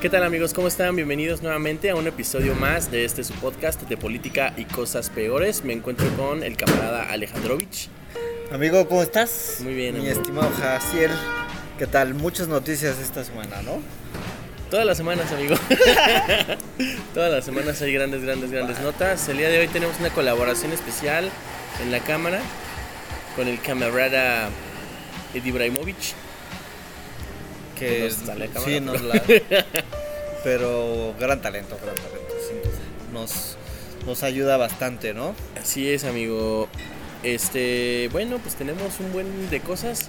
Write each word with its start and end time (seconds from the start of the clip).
¿Qué 0.00 0.08
tal 0.08 0.24
amigos? 0.24 0.54
¿Cómo 0.54 0.66
están? 0.66 0.96
Bienvenidos 0.96 1.42
nuevamente 1.42 1.90
a 1.90 1.94
un 1.94 2.06
episodio 2.06 2.54
más 2.54 2.90
de 2.90 3.04
este 3.04 3.22
su 3.22 3.34
podcast 3.34 3.82
de 3.82 3.98
política 3.98 4.54
y 4.56 4.64
cosas 4.64 5.10
peores. 5.10 5.62
Me 5.62 5.74
encuentro 5.74 6.08
con 6.16 6.42
el 6.42 6.56
camarada 6.56 7.02
Alejandrovich. 7.10 7.90
Amigo, 8.50 8.88
¿cómo 8.88 9.02
estás? 9.02 9.58
Muy 9.62 9.74
bien. 9.74 9.96
Mi 9.96 10.00
amigo. 10.00 10.18
estimado 10.18 10.50
Jaciel, 10.58 11.10
¿qué 11.78 11.86
tal? 11.86 12.14
Muchas 12.14 12.48
noticias 12.48 12.98
esta 12.98 13.22
semana, 13.24 13.60
¿no? 13.60 13.82
Todas 14.70 14.86
las 14.86 14.96
semanas, 14.96 15.30
amigo. 15.32 15.54
Todas 17.14 17.30
las 17.30 17.44
semanas 17.44 17.82
hay 17.82 17.92
grandes, 17.92 18.22
grandes, 18.22 18.50
grandes 18.50 18.80
notas. 18.80 19.28
El 19.28 19.36
día 19.36 19.50
de 19.50 19.58
hoy 19.58 19.68
tenemos 19.68 20.00
una 20.00 20.08
colaboración 20.08 20.72
especial 20.72 21.28
en 21.82 21.92
la 21.92 22.00
cámara 22.00 22.40
con 23.36 23.48
el 23.48 23.60
camarada 23.60 24.48
Ed 25.34 25.44
Ibrahimovic. 25.44 26.29
Que 27.80 28.04
Nos 28.04 28.12
sale 28.14 28.48
cámara, 28.48 28.64
sí, 28.64 28.80
pero- 28.80 28.92
nos 28.92 29.02
la... 29.02 29.22
pero 30.44 31.14
gran 31.18 31.40
talento, 31.42 31.76
gran 31.82 31.94
talento. 31.96 32.34
Nos, 33.12 33.56
nos 34.06 34.22
ayuda 34.22 34.56
bastante, 34.56 35.14
¿no? 35.14 35.34
Así 35.60 35.88
es, 35.90 36.04
amigo. 36.04 36.68
Este, 37.24 38.08
bueno, 38.12 38.38
pues 38.38 38.54
tenemos 38.54 39.00
un 39.00 39.12
buen 39.12 39.50
de 39.50 39.60
cosas. 39.60 40.08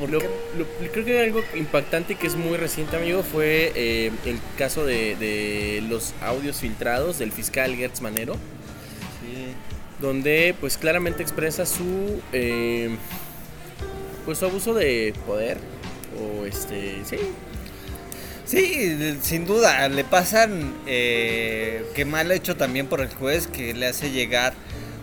Lo- 0.00 0.18
lo- 0.18 0.90
creo 0.92 1.04
que 1.04 1.20
algo 1.20 1.42
impactante 1.54 2.16
que 2.16 2.26
es 2.26 2.34
muy 2.34 2.56
reciente, 2.56 2.96
amigo, 2.96 3.22
fue 3.22 3.70
eh, 3.76 4.10
el 4.26 4.38
caso 4.58 4.84
de, 4.84 5.14
de 5.16 5.82
los 5.88 6.14
audios 6.22 6.56
filtrados 6.56 7.18
del 7.20 7.30
fiscal 7.30 7.76
Gertz 7.76 8.00
Manero, 8.00 8.32
Sí. 8.34 9.52
donde 10.00 10.56
pues 10.60 10.76
claramente 10.78 11.22
expresa 11.22 11.64
su 11.66 12.20
eh, 12.32 12.90
pues 14.24 14.38
su 14.38 14.46
abuso 14.46 14.74
de 14.74 15.14
poder 15.26 15.58
o 16.20 16.44
este, 16.46 17.04
sí, 17.04 17.18
Sí, 18.44 19.16
sin 19.22 19.46
duda, 19.46 19.88
le 19.88 20.04
pasan 20.04 20.74
eh, 20.86 21.86
que 21.94 22.04
mal 22.04 22.30
hecho 22.32 22.54
también 22.54 22.86
por 22.86 23.00
el 23.00 23.08
juez 23.08 23.46
que 23.46 23.72
le 23.72 23.86
hace 23.86 24.10
llegar 24.10 24.52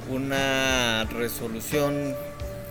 una 0.10 1.06
resolución 1.06 2.16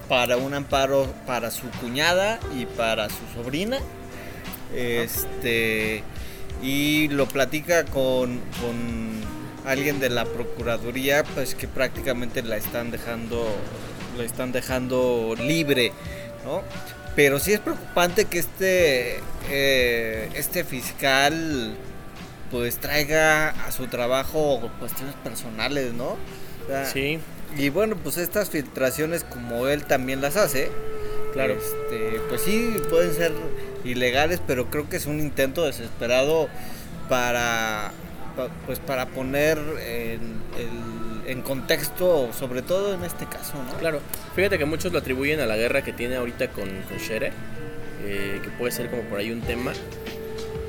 para 0.09 0.37
un 0.37 0.55
amparo 0.55 1.13
para 1.27 1.51
su 1.51 1.69
cuñada 1.81 2.39
y 2.57 2.67
para 2.67 3.09
su 3.09 3.17
sobrina. 3.35 3.79
Este 4.73 6.05
y 6.63 7.09
lo 7.09 7.27
platica 7.27 7.85
con, 7.85 8.39
con 8.61 9.21
alguien 9.67 10.01
de 10.01 10.11
la 10.11 10.25
procuraduría, 10.27 11.25
pues 11.25 11.55
que 11.55 11.67
prácticamente 11.67 12.43
la 12.43 12.57
están 12.57 12.91
dejando, 12.91 13.47
la 14.17 14.25
están 14.25 14.53
dejando 14.53 15.35
libre, 15.39 15.93
¿no? 16.45 16.63
Pero 17.19 17.41
sí 17.41 17.53
es 17.53 17.59
preocupante 17.59 18.27
que 18.27 18.39
este, 18.39 19.19
eh, 19.51 20.29
este 20.37 20.63
fiscal 20.63 21.75
pues 22.53 22.79
traiga 22.79 23.49
a 23.49 23.73
su 23.73 23.89
trabajo 23.89 24.71
cuestiones 24.79 25.17
personales, 25.25 25.95
¿no? 25.95 26.11
O 26.11 26.67
sea, 26.69 26.87
sí, 26.87 27.19
Y 27.57 27.71
bueno, 27.71 27.97
pues 27.97 28.19
estas 28.19 28.51
filtraciones 28.51 29.25
como 29.25 29.67
él 29.67 29.85
también 29.85 30.21
las 30.21 30.37
hace, 30.37 30.71
claro. 31.33 31.55
este, 31.55 32.21
pues 32.29 32.43
sí 32.43 32.77
pueden 32.89 33.13
ser 33.13 33.33
ilegales, 33.85 34.41
pero 34.47 34.71
creo 34.71 34.89
que 34.89 34.97
es 34.97 35.07
un 35.07 35.19
intento 35.19 35.67
desesperado 35.67 36.49
para 37.09 37.91
pa- 38.37 38.49
pues 38.65 38.79
para 38.79 39.07
poner 39.07 39.59
en, 39.59 40.21
el- 40.57 41.08
en 41.29 41.43
contexto, 41.43 42.31
sobre 42.33 42.63
todo 42.63 42.95
en 42.95 43.05
este 43.05 43.27
caso, 43.27 43.63
¿no? 43.63 43.79
Claro, 43.79 44.01
fíjate 44.35 44.59
que 44.59 44.65
muchos 44.65 44.93
lo 44.93 44.99
atribuyen 44.99 45.41
a 45.41 45.47
la 45.47 45.57
guerra 45.57 45.83
que 45.83 45.93
tiene 45.93 46.17
ahorita 46.17 46.49
con, 46.49 46.69
con 46.89 46.99
Shere, 46.99 47.33
eh, 48.05 48.41
que 48.43 48.49
puede 48.51 48.73
ser 48.73 48.89
como 48.91 49.03
por 49.03 49.19
ahí 49.19 49.31
un 49.31 49.43
tema. 49.43 49.73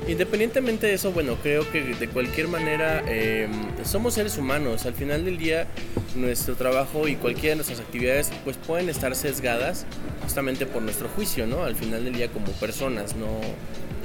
Independientemente 0.06 0.86
de 0.86 0.94
eso, 0.94 1.12
bueno, 1.12 1.36
creo 1.42 1.70
que 1.70 1.82
de 1.82 2.08
cualquier 2.08 2.48
manera 2.48 3.02
eh, 3.06 3.48
somos 3.84 4.14
seres 4.14 4.36
humanos. 4.38 4.84
Al 4.84 4.94
final 4.94 5.24
del 5.24 5.38
día, 5.38 5.66
nuestro 6.14 6.56
trabajo 6.56 7.06
y 7.06 7.16
cualquiera 7.16 7.50
de 7.50 7.56
nuestras 7.56 7.80
actividades 7.80 8.30
pues 8.44 8.56
pueden 8.56 8.88
estar 8.88 9.14
sesgadas 9.14 9.86
justamente 10.22 10.66
por 10.66 10.82
nuestro 10.82 11.08
juicio, 11.08 11.46
¿no? 11.46 11.64
Al 11.64 11.76
final 11.76 12.04
del 12.04 12.14
día 12.14 12.28
como 12.28 12.46
personas, 12.52 13.14
no 13.14 13.40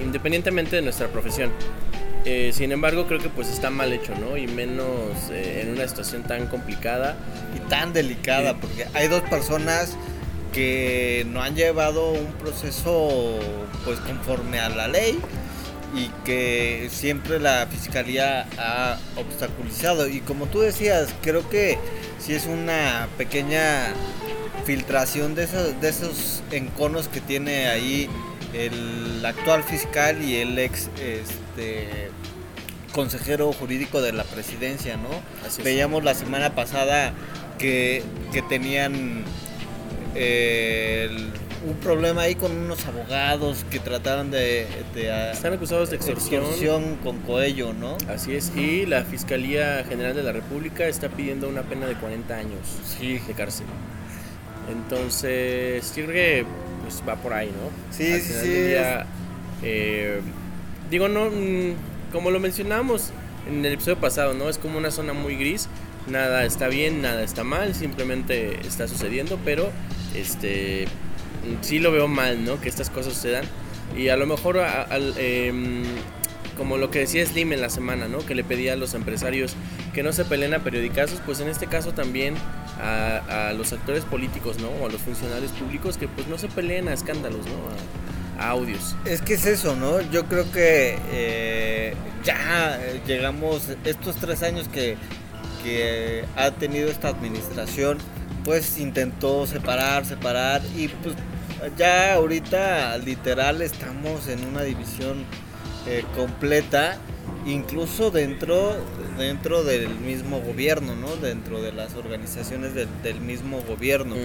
independientemente 0.03 0.75
de 0.75 0.81
nuestra 0.83 1.07
profesión. 1.07 1.51
Eh, 2.25 2.51
sin 2.53 2.71
embargo, 2.71 3.05
creo 3.07 3.19
que 3.19 3.29
pues 3.29 3.49
está 3.49 3.69
mal 3.69 3.93
hecho, 3.93 4.13
¿no? 4.19 4.35
Y 4.35 4.47
menos 4.47 5.29
eh, 5.31 5.61
en 5.63 5.71
una 5.71 5.87
situación 5.87 6.23
tan 6.23 6.47
complicada. 6.47 7.15
y 7.55 7.59
tan 7.69 7.93
delicada 7.93 8.51
Sí. 8.51 8.57
porque 8.61 8.87
hay 8.93 9.07
dos 9.07 9.21
personas 9.23 9.95
que 10.53 11.25
no 11.29 11.41
han 11.41 11.55
llevado 11.55 12.11
un 12.11 12.31
proceso 12.33 13.39
pues 13.83 13.99
conforme 13.99 14.59
a 14.59 14.69
la 14.69 14.87
ley 14.87 15.19
y 15.95 16.09
que 16.25 16.89
siempre 16.91 17.39
la 17.39 17.67
fiscalía 17.69 18.47
ha 18.57 18.97
obstaculizado 19.17 20.07
y 20.09 20.19
como 20.21 20.45
tú 20.47 20.59
decías 20.61 21.13
creo 21.21 21.47
que 21.49 21.77
si 22.19 22.33
es 22.33 22.45
una 22.45 23.07
pequeña 23.17 23.93
filtración 24.65 25.35
de 25.35 25.43
esos 25.43 25.79
de 25.81 25.89
esos 25.89 26.41
enconos 26.51 27.07
que 27.07 27.21
tiene 27.21 27.67
ahí 27.67 28.09
el 28.53 29.23
actual 29.25 29.63
fiscal 29.63 30.21
y 30.23 30.37
el 30.37 30.57
ex 30.57 30.89
este 31.01 32.09
consejero 32.95 33.51
jurídico 33.53 34.01
de 34.01 34.13
la 34.13 34.23
presidencia, 34.23 34.95
¿no? 34.97 35.09
Así 35.45 35.61
es. 35.61 35.65
Veíamos 35.65 36.03
la 36.03 36.15
semana 36.15 36.55
pasada 36.55 37.13
que, 37.59 38.01
que 38.31 38.41
tenían 38.41 39.23
eh, 40.15 41.07
el- 41.09 41.31
un 41.67 41.75
problema 41.77 42.21
ahí 42.21 42.35
con 42.35 42.51
unos 42.55 42.85
abogados 42.85 43.65
que 43.71 43.79
trataron 43.79 44.29
de, 44.29 44.67
de 44.93 45.11
a- 45.11 45.31
Están 45.31 45.53
acusados 45.53 45.89
de 45.89 45.95
extorsión. 45.95 46.43
extorsión 46.43 46.95
con 47.03 47.19
Coello, 47.21 47.73
¿no? 47.73 47.97
Así 48.07 48.35
es, 48.35 48.51
y 48.55 48.85
la 48.85 49.03
Fiscalía 49.03 49.83
General 49.89 50.15
de 50.15 50.21
la 50.23 50.31
República 50.31 50.85
está 50.85 51.09
pidiendo 51.09 51.49
una 51.49 51.63
pena 51.63 51.87
de 51.87 51.95
40 51.95 52.35
años 52.37 52.59
Sí. 52.99 53.17
de 53.27 53.33
cárcel. 53.33 53.65
Entonces, 54.71 55.93
yo 55.95 56.05
creo 56.05 56.13
que 56.13 56.45
pues, 56.83 57.01
va 57.07 57.15
por 57.15 57.33
ahí, 57.33 57.47
¿no? 57.47 57.95
Sí, 57.95 58.11
Al 58.13 58.21
sí, 58.21 58.27
final 58.27 58.43
sí, 58.43 58.49
del 58.49 58.67
día, 58.67 59.05
eh, 59.63 60.21
digo, 60.91 61.07
no, 61.07 61.25
mm, 61.31 61.73
como 62.15 62.31
lo 62.31 62.39
mencionamos 62.39 63.09
en 63.45 63.65
el 63.65 63.73
episodio 63.73 63.99
pasado, 63.99 64.33
¿no? 64.33 64.47
Es 64.47 64.57
como 64.57 64.77
una 64.77 64.89
zona 64.89 65.11
muy 65.11 65.35
gris, 65.35 65.67
nada 66.07 66.45
está 66.45 66.69
bien, 66.69 67.01
nada 67.01 67.21
está 67.23 67.43
mal, 67.43 67.75
simplemente 67.75 68.65
está 68.65 68.87
sucediendo, 68.87 69.37
pero 69.43 69.69
este 70.15 70.87
sí 71.61 71.79
lo 71.79 71.91
veo 71.91 72.07
mal, 72.07 72.45
¿no? 72.45 72.59
Que 72.61 72.69
estas 72.69 72.89
cosas 72.89 73.13
sucedan. 73.15 73.43
Y 73.97 74.07
a 74.07 74.15
lo 74.15 74.25
mejor, 74.27 74.59
a- 74.59 74.83
al, 74.83 75.13
em, 75.17 75.83
como 76.57 76.77
lo 76.77 76.89
que 76.89 76.99
decía 76.99 77.25
Slim 77.25 77.51
en 77.51 77.59
la 77.59 77.69
semana, 77.69 78.07
¿no? 78.07 78.19
Que 78.19 78.33
le 78.33 78.45
pedía 78.45 78.73
a 78.73 78.75
los 78.77 78.93
empresarios 78.93 79.53
que 79.93 80.01
no 80.01 80.13
se 80.13 80.23
peleen 80.23 80.53
a 80.53 80.59
periodicazos, 80.59 81.19
pues 81.25 81.41
en 81.41 81.49
este 81.49 81.67
caso 81.67 81.91
también 81.91 82.35
a, 82.81 83.49
a 83.49 83.53
los 83.53 83.73
actores 83.73 84.05
políticos, 84.05 84.57
¿no? 84.59 84.69
O 84.69 84.87
a 84.87 84.89
los 84.89 85.01
funcionarios 85.01 85.51
públicos 85.51 85.97
que 85.97 86.07
pues 86.07 86.27
no 86.27 86.37
se 86.37 86.47
peleen 86.47 86.87
a 86.87 86.93
escándalos, 86.93 87.45
¿no? 87.45 87.51
Audios. 88.39 88.95
Es 89.05 89.21
que 89.21 89.35
es 89.35 89.45
eso, 89.45 89.75
¿no? 89.75 90.01
Yo 90.01 90.25
creo 90.25 90.51
que 90.51 90.97
eh, 91.11 91.93
ya 92.23 92.77
eh, 92.81 93.01
llegamos, 93.05 93.69
estos 93.83 94.15
tres 94.17 94.43
años 94.43 94.67
que, 94.67 94.97
que 95.63 96.25
ha 96.35 96.51
tenido 96.51 96.89
esta 96.89 97.09
administración, 97.09 97.97
pues 98.43 98.77
intentó 98.77 99.47
separar, 99.47 100.05
separar 100.05 100.61
y 100.75 100.87
pues 100.87 101.15
ya 101.77 102.13
ahorita 102.13 102.97
literal 102.99 103.61
estamos 103.61 104.27
en 104.27 104.45
una 104.45 104.61
división 104.61 105.25
eh, 105.87 106.03
completa, 106.15 106.97
incluso 107.45 108.09
dentro, 108.11 108.75
dentro 109.17 109.63
del 109.63 109.89
mismo 109.89 110.39
gobierno, 110.41 110.95
¿no? 110.95 111.15
Dentro 111.17 111.61
de 111.61 111.71
las 111.71 111.93
organizaciones 111.95 112.73
del, 112.73 112.87
del 113.03 113.21
mismo 113.21 113.61
gobierno. 113.61 114.15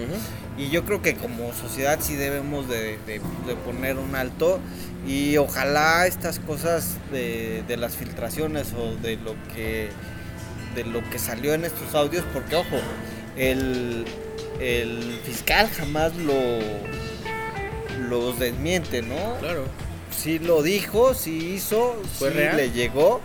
Y 0.59 0.71
yo 0.71 0.85
creo 0.85 1.03
que 1.03 1.15
como 1.15 1.53
sociedad 1.55 1.99
sí 2.01 2.15
debemos 2.17 2.69
de, 2.69 2.99
de- 3.07 3.21
de 3.47 3.55
poner 3.65 3.97
un 3.99 4.15
alto 4.15 4.59
y 5.07 5.37
ojalá 5.39 6.07
estas 6.07 6.39
cosas 6.39 6.97
de, 7.13 7.63
de 7.67 7.77
las 7.77 7.97
filtraciones 7.97 8.69
o 8.75 8.95
de 9.03 9.17
lo 9.17 9.35
que 9.55 9.89
de 10.75 10.85
lo 10.85 11.01
que 11.11 11.19
salió 11.19 11.53
en 11.55 11.65
estos 11.65 11.95
audios, 11.97 12.23
porque 12.33 12.55
ojo, 12.55 12.77
el, 13.37 14.05
el 14.61 15.19
fiscal 15.25 15.69
jamás 15.69 16.15
lo 16.17 16.35
los 18.09 18.39
desmiente, 18.39 19.03
¿no? 19.03 19.37
Claro. 19.41 19.65
Sí 20.11 20.39
lo 20.39 20.63
dijo, 20.63 21.15
sí 21.15 21.55
hizo, 21.55 21.97
¿Fue 22.19 22.31
sí 22.31 22.35
real? 22.37 22.57
le 22.57 22.71
llegó. 22.71 23.21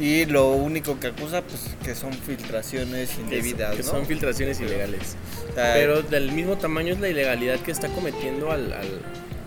Y 0.00 0.24
lo 0.24 0.50
único 0.52 0.98
que 0.98 1.08
acusa, 1.08 1.42
pues, 1.42 1.60
que 1.84 1.94
son 1.94 2.12
filtraciones 2.12 3.10
indebidas, 3.18 3.76
que 3.76 3.82
¿no? 3.82 3.88
son 3.90 4.06
filtraciones 4.06 4.58
ilegales. 4.60 5.16
Pero 5.54 6.02
del 6.02 6.32
mismo 6.32 6.56
tamaño 6.56 6.94
es 6.94 7.00
la 7.00 7.08
ilegalidad 7.08 7.60
que 7.60 7.70
está 7.70 7.88
cometiendo 7.88 8.50
al, 8.50 8.72
al, 8.72 9.00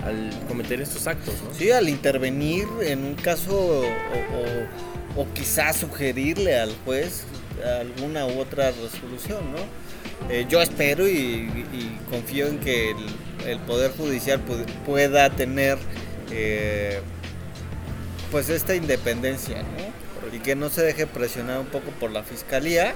al 0.06 0.30
cometer 0.48 0.80
estos 0.82 1.08
actos, 1.08 1.34
¿no? 1.44 1.54
Sí, 1.54 1.72
al 1.72 1.90
intervenir 1.90 2.68
en 2.82 3.04
un 3.04 3.16
caso 3.16 3.58
o, 3.58 3.82
o- 3.82 5.22
o 5.22 5.28
quizás 5.34 5.78
sugerirle 5.78 6.60
al 6.60 6.74
juez 6.86 7.24
alguna 7.80 8.26
u 8.28 8.40
otra 8.40 8.72
resolución, 8.72 9.40
¿no? 9.52 10.30
Eh, 10.32 10.46
yo 10.48 10.62
espero 10.62 11.08
y, 11.08 11.12
y 11.14 11.98
confío 12.10 12.48
en 12.48 12.60
que 12.60 12.92
el, 12.92 12.98
el 13.48 13.60
Poder 13.60 13.92
Judicial 13.92 14.40
pu- 14.46 14.66
pueda 14.86 15.30
tener 15.30 15.78
eh, 16.32 17.02
pues 18.32 18.50
esta 18.50 18.76
independencia, 18.76 19.64
¿no? 19.64 20.36
Y 20.36 20.40
que 20.40 20.56
no 20.56 20.70
se 20.70 20.82
deje 20.82 21.08
presionar 21.08 21.60
un 21.60 21.68
poco 21.68 21.92
por 21.92 22.12
la 22.12 22.24
fiscalía, 22.24 22.94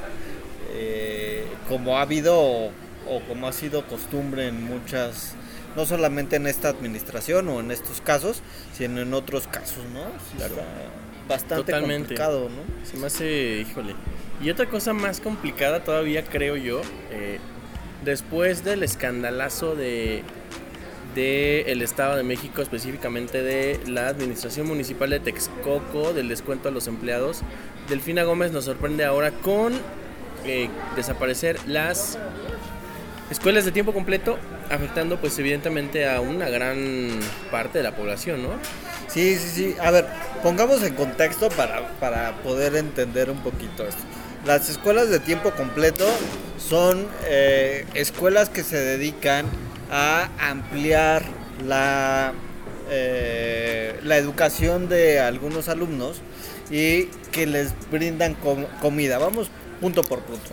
eh, 0.74 1.46
como 1.68 1.98
ha 1.98 2.02
habido 2.02 2.36
o, 2.38 3.22
como 3.28 3.48
ha 3.48 3.54
sido 3.54 3.86
costumbre 3.88 4.48
en 4.48 4.64
muchas, 4.64 5.36
no 5.76 5.86
solamente 5.86 6.36
en 6.36 6.48
esta 6.48 6.70
administración 6.70 7.48
o 7.50 7.60
en 7.60 7.72
estos 7.72 8.02
casos, 8.02 8.42
sino 8.74 9.02
en 9.02 9.14
otros 9.14 9.48
casos, 9.48 9.84
¿no? 9.94 10.06
Claro. 10.38 10.56
bastante 11.28 11.72
complicado, 11.72 12.50
¿no? 12.50 12.86
Se 12.86 12.98
me 12.98 13.08
hace, 13.08 13.62
híjole. 13.62 13.96
Y 14.42 14.50
otra 14.50 14.68
cosa 14.68 14.94
más 14.94 15.20
complicada 15.20 15.84
todavía 15.84 16.24
creo 16.24 16.56
yo, 16.56 16.82
eh, 17.12 17.40
después 18.04 18.64
del 18.64 18.84
escandalazo 18.84 19.76
de 19.76 20.24
del 21.16 21.82
Estado 21.82 22.16
de 22.16 22.24
México, 22.24 22.62
específicamente 22.62 23.42
de 23.42 23.80
la 23.88 24.08
Administración 24.08 24.68
Municipal 24.68 25.10
de 25.10 25.20
Texcoco, 25.20 26.14
del 26.14 26.30
descuento 26.30 26.70
a 26.70 26.72
los 26.72 26.88
empleados. 26.88 27.42
Delfina 27.88 28.24
Gómez 28.24 28.52
nos 28.52 28.66
sorprende 28.66 29.06
ahora 29.06 29.32
con 29.32 29.74
eh, 30.46 30.70
desaparecer 30.96 31.60
las 31.68 32.18
escuelas 33.30 33.66
de 33.66 33.72
tiempo 33.72 33.94
completo, 33.94 34.38
afectando 34.70 35.20
pues 35.20 35.38
evidentemente 35.40 36.08
a 36.08 36.22
una 36.22 36.50
gran 36.50 37.20
parte 37.52 37.80
de 37.80 37.84
la 37.84 37.96
población, 37.96 38.44
¿no? 38.44 38.50
Sí, 39.08 39.36
sí, 39.36 39.50
sí. 39.50 39.76
A 39.82 39.92
ver, 39.92 40.06
pongamos 40.44 40.84
en 40.84 40.94
contexto 40.94 41.50
para, 41.50 41.90
para 42.00 42.34
poder 42.44 42.76
entender 42.76 43.30
un 43.30 43.40
poquito 43.42 43.88
esto. 43.88 44.02
Las 44.46 44.70
escuelas 44.70 45.10
de 45.10 45.20
tiempo 45.20 45.52
completo 45.52 46.08
son 46.58 47.08
eh, 47.26 47.86
escuelas 47.94 48.50
que 48.50 48.64
se 48.64 48.78
dedican 48.78 49.46
a 49.90 50.30
ampliar 50.40 51.24
la, 51.66 52.34
eh, 52.90 54.00
la 54.04 54.18
educación 54.18 54.90
de 54.90 55.20
algunos 55.20 55.70
alumnos 55.70 56.22
y 56.70 57.06
que 57.32 57.48
les 57.48 57.74
brindan 57.90 58.36
comida. 58.82 59.18
Vamos 59.18 59.50
punto 59.80 60.04
por 60.04 60.22
punto. 60.22 60.52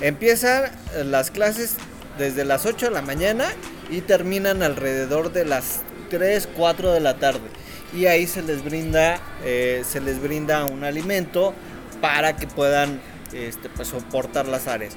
Empiezan 0.00 0.70
las 1.04 1.30
clases 1.30 1.76
desde 2.18 2.44
las 2.44 2.66
8 2.66 2.86
de 2.86 2.92
la 2.92 3.02
mañana 3.02 3.46
y 3.90 4.00
terminan 4.00 4.62
alrededor 4.62 5.32
de 5.32 5.44
las 5.44 5.80
3, 6.10 6.48
4 6.56 6.92
de 6.92 7.00
la 7.00 7.16
tarde. 7.18 7.48
Y 7.94 8.06
ahí 8.06 8.26
se 8.26 8.42
les 8.42 8.62
brinda, 8.64 9.20
eh, 9.44 9.82
se 9.88 10.00
les 10.00 10.20
brinda 10.20 10.64
un 10.64 10.84
alimento 10.84 11.54
para 12.00 12.36
que 12.36 12.46
puedan 12.46 13.00
este, 13.32 13.68
pues, 13.68 13.88
soportar 13.88 14.46
las 14.46 14.66
áreas 14.66 14.94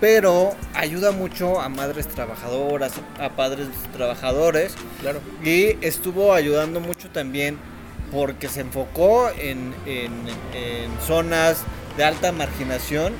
pero 0.00 0.54
ayuda 0.74 1.12
mucho 1.12 1.60
a 1.60 1.68
madres 1.68 2.06
trabajadoras, 2.08 2.92
a 3.18 3.30
padres 3.30 3.68
trabajadores. 3.92 4.74
Claro. 5.00 5.20
Y 5.42 5.76
estuvo 5.84 6.34
ayudando 6.34 6.80
mucho 6.80 7.08
también 7.10 7.58
porque 8.12 8.48
se 8.48 8.60
enfocó 8.60 9.30
en, 9.30 9.74
zonas 11.06 11.62
de 11.96 12.04
alta 12.04 12.32
marginación 12.32 13.14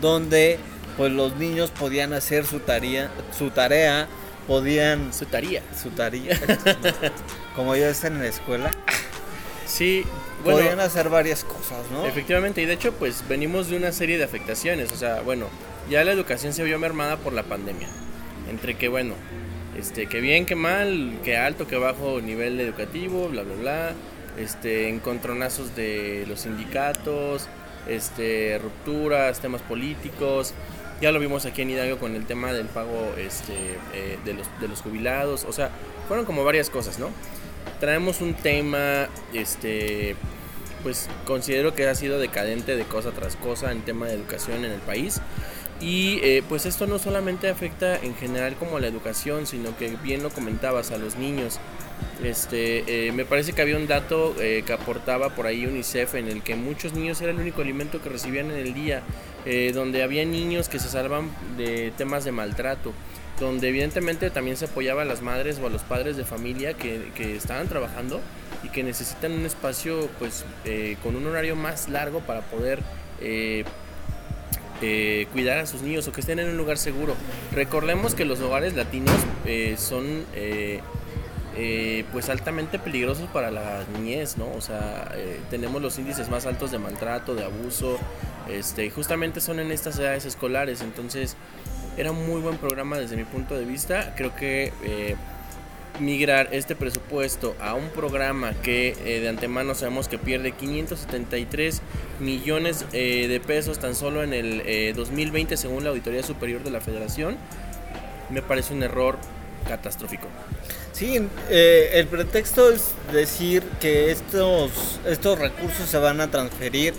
donde 0.00 0.58
pues 0.96 1.12
los 1.12 1.36
niños 1.36 1.70
podían 1.70 2.12
hacer 2.12 2.46
su 2.46 2.60
tarea, 2.60 3.10
su 3.36 3.50
tarea, 3.50 4.06
podían 4.46 5.12
su 5.12 5.26
tarea, 5.26 5.62
su 5.80 5.90
tarea, 5.90 6.38
como 7.56 7.74
ya 7.74 7.88
están 7.88 8.14
en 8.14 8.20
la 8.20 8.28
escuela. 8.28 8.70
Sí, 9.66 10.04
podían 10.44 10.80
hacer 10.80 11.08
varias 11.08 11.44
cosas, 11.44 11.90
¿no? 11.92 12.04
Efectivamente, 12.06 12.60
y 12.60 12.66
de 12.66 12.74
hecho 12.74 12.92
pues 12.92 13.24
venimos 13.28 13.68
de 13.68 13.76
una 13.76 13.92
serie 13.92 14.18
de 14.18 14.24
afectaciones, 14.24 14.92
o 14.92 14.96
sea, 14.96 15.20
bueno, 15.22 15.46
ya 15.88 16.04
la 16.04 16.12
educación 16.12 16.52
se 16.52 16.64
vio 16.64 16.78
mermada 16.78 17.16
por 17.16 17.32
la 17.32 17.42
pandemia. 17.42 17.88
Entre 18.50 18.74
que, 18.76 18.88
bueno, 18.88 19.14
este, 19.78 20.06
que 20.06 20.20
bien, 20.20 20.46
que 20.46 20.56
mal, 20.56 21.18
que 21.24 21.36
alto, 21.36 21.66
que 21.66 21.76
bajo 21.76 22.20
nivel 22.20 22.60
educativo, 22.60 23.28
bla, 23.28 23.42
bla, 23.42 23.54
bla. 23.54 23.92
Este, 24.38 24.88
encontronazos 24.88 25.74
de 25.76 26.24
los 26.28 26.40
sindicatos, 26.40 27.48
este, 27.88 28.58
rupturas, 28.58 29.40
temas 29.40 29.62
políticos. 29.62 30.54
Ya 31.00 31.12
lo 31.12 31.20
vimos 31.20 31.46
aquí 31.46 31.62
en 31.62 31.70
Hidalgo 31.70 31.98
con 31.98 32.14
el 32.14 32.26
tema 32.26 32.52
del 32.52 32.66
pago 32.66 33.14
este, 33.16 33.54
eh, 33.94 34.18
de, 34.24 34.34
los, 34.34 34.46
de 34.60 34.68
los 34.68 34.82
jubilados. 34.82 35.44
O 35.44 35.52
sea, 35.52 35.70
fueron 36.08 36.26
como 36.26 36.44
varias 36.44 36.68
cosas, 36.68 36.98
¿no? 36.98 37.10
Traemos 37.78 38.20
un 38.20 38.34
tema, 38.34 39.08
este, 39.32 40.14
pues 40.82 41.08
considero 41.24 41.74
que 41.74 41.88
ha 41.88 41.94
sido 41.94 42.18
decadente 42.18 42.76
de 42.76 42.84
cosa 42.84 43.12
tras 43.12 43.36
cosa 43.36 43.72
en 43.72 43.82
tema 43.82 44.06
de 44.06 44.14
educación 44.14 44.64
en 44.64 44.72
el 44.72 44.80
país. 44.80 45.20
Y 45.80 46.20
eh, 46.22 46.42
pues 46.46 46.66
esto 46.66 46.86
no 46.86 46.98
solamente 46.98 47.48
afecta 47.48 47.96
en 47.96 48.14
general 48.14 48.54
como 48.56 48.76
a 48.76 48.80
la 48.80 48.86
educación, 48.86 49.46
sino 49.46 49.76
que 49.78 49.96
bien 50.02 50.22
lo 50.22 50.30
comentabas 50.30 50.90
a 50.90 50.98
los 50.98 51.16
niños. 51.16 51.58
Este, 52.22 53.08
eh, 53.08 53.12
me 53.12 53.24
parece 53.24 53.54
que 53.54 53.62
había 53.62 53.78
un 53.78 53.86
dato 53.86 54.34
eh, 54.38 54.62
que 54.66 54.74
aportaba 54.74 55.30
por 55.30 55.46
ahí 55.46 55.64
UNICEF 55.64 56.16
en 56.16 56.28
el 56.28 56.42
que 56.42 56.54
muchos 56.54 56.92
niños 56.92 57.20
era 57.22 57.30
el 57.30 57.38
único 57.38 57.62
alimento 57.62 58.02
que 58.02 58.10
recibían 58.10 58.50
en 58.50 58.58
el 58.58 58.74
día, 58.74 59.02
donde 59.72 60.02
había 60.02 60.22
niños 60.26 60.68
que 60.68 60.78
se 60.78 60.90
salvan 60.90 61.30
de 61.56 61.92
temas 61.96 62.24
de 62.26 62.32
maltrato, 62.32 62.92
donde 63.38 63.70
evidentemente 63.70 64.28
también 64.28 64.58
se 64.58 64.66
apoyaba 64.66 65.00
a 65.00 65.04
las 65.06 65.22
madres 65.22 65.58
o 65.62 65.66
a 65.66 65.70
los 65.70 65.80
padres 65.80 66.18
de 66.18 66.26
familia 66.26 66.74
que, 66.74 67.10
que 67.14 67.36
estaban 67.36 67.66
trabajando 67.66 68.20
y 68.62 68.68
que 68.68 68.82
necesitan 68.82 69.32
un 69.32 69.46
espacio 69.46 70.10
pues 70.18 70.44
con 71.02 71.16
un 71.16 71.26
horario 71.26 71.56
más 71.56 71.88
largo 71.88 72.20
para 72.20 72.42
poder 72.42 72.82
eh, 74.82 75.26
cuidar 75.32 75.58
a 75.58 75.66
sus 75.66 75.82
niños 75.82 76.08
o 76.08 76.12
que 76.12 76.20
estén 76.20 76.38
en 76.38 76.48
un 76.48 76.56
lugar 76.56 76.78
seguro. 76.78 77.14
Recordemos 77.52 78.14
que 78.14 78.24
los 78.24 78.40
hogares 78.40 78.74
latinos 78.74 79.14
eh, 79.44 79.74
son 79.78 80.24
eh, 80.34 80.80
pues 82.12 82.30
altamente 82.30 82.78
peligrosos 82.78 83.28
para 83.28 83.50
la 83.50 83.84
niñez, 83.94 84.38
¿no? 84.38 84.50
O 84.52 84.60
sea, 84.60 85.12
tenemos 85.50 85.82
los 85.82 85.98
índices 85.98 86.30
más 86.30 86.46
altos 86.46 86.70
de 86.70 86.78
maltrato, 86.78 87.34
de 87.34 87.44
abuso, 87.44 87.98
este, 88.48 88.88
justamente 88.90 89.40
son 89.40 89.60
en 89.60 89.70
estas 89.70 89.98
edades 89.98 90.24
escolares, 90.24 90.80
entonces 90.80 91.36
era 91.98 92.12
un 92.12 92.26
muy 92.26 92.40
buen 92.40 92.56
programa 92.56 92.96
desde 92.96 93.16
mi 93.16 93.24
punto 93.24 93.58
de 93.58 93.66
vista. 93.66 94.14
Creo 94.16 94.34
que 94.34 94.72
migrar 96.00 96.48
este 96.52 96.74
presupuesto 96.74 97.54
a 97.60 97.74
un 97.74 97.90
programa 97.90 98.54
que 98.54 98.96
eh, 99.04 99.20
de 99.20 99.28
antemano 99.28 99.74
sabemos 99.74 100.08
que 100.08 100.18
pierde 100.18 100.52
573 100.52 101.82
millones 102.18 102.84
eh, 102.92 103.28
de 103.28 103.40
pesos 103.40 103.78
tan 103.78 103.94
solo 103.94 104.22
en 104.22 104.32
el 104.32 104.94
2020 104.94 105.54
eh, 105.54 105.56
según 105.56 105.84
la 105.84 105.90
Auditoría 105.90 106.22
Superior 106.22 106.64
de 106.64 106.70
la 106.70 106.80
Federación, 106.80 107.36
me 108.30 108.42
parece 108.42 108.74
un 108.74 108.82
error 108.82 109.18
catastrófico. 109.68 110.26
Sí, 110.92 111.20
el 111.50 112.06
pretexto 112.08 112.70
es 112.72 112.92
decir 113.12 113.62
que 113.80 114.10
estos, 114.10 115.00
estos 115.06 115.38
recursos 115.38 115.88
se 115.88 115.98
van 115.98 116.20
a 116.20 116.30
transferir 116.30 116.94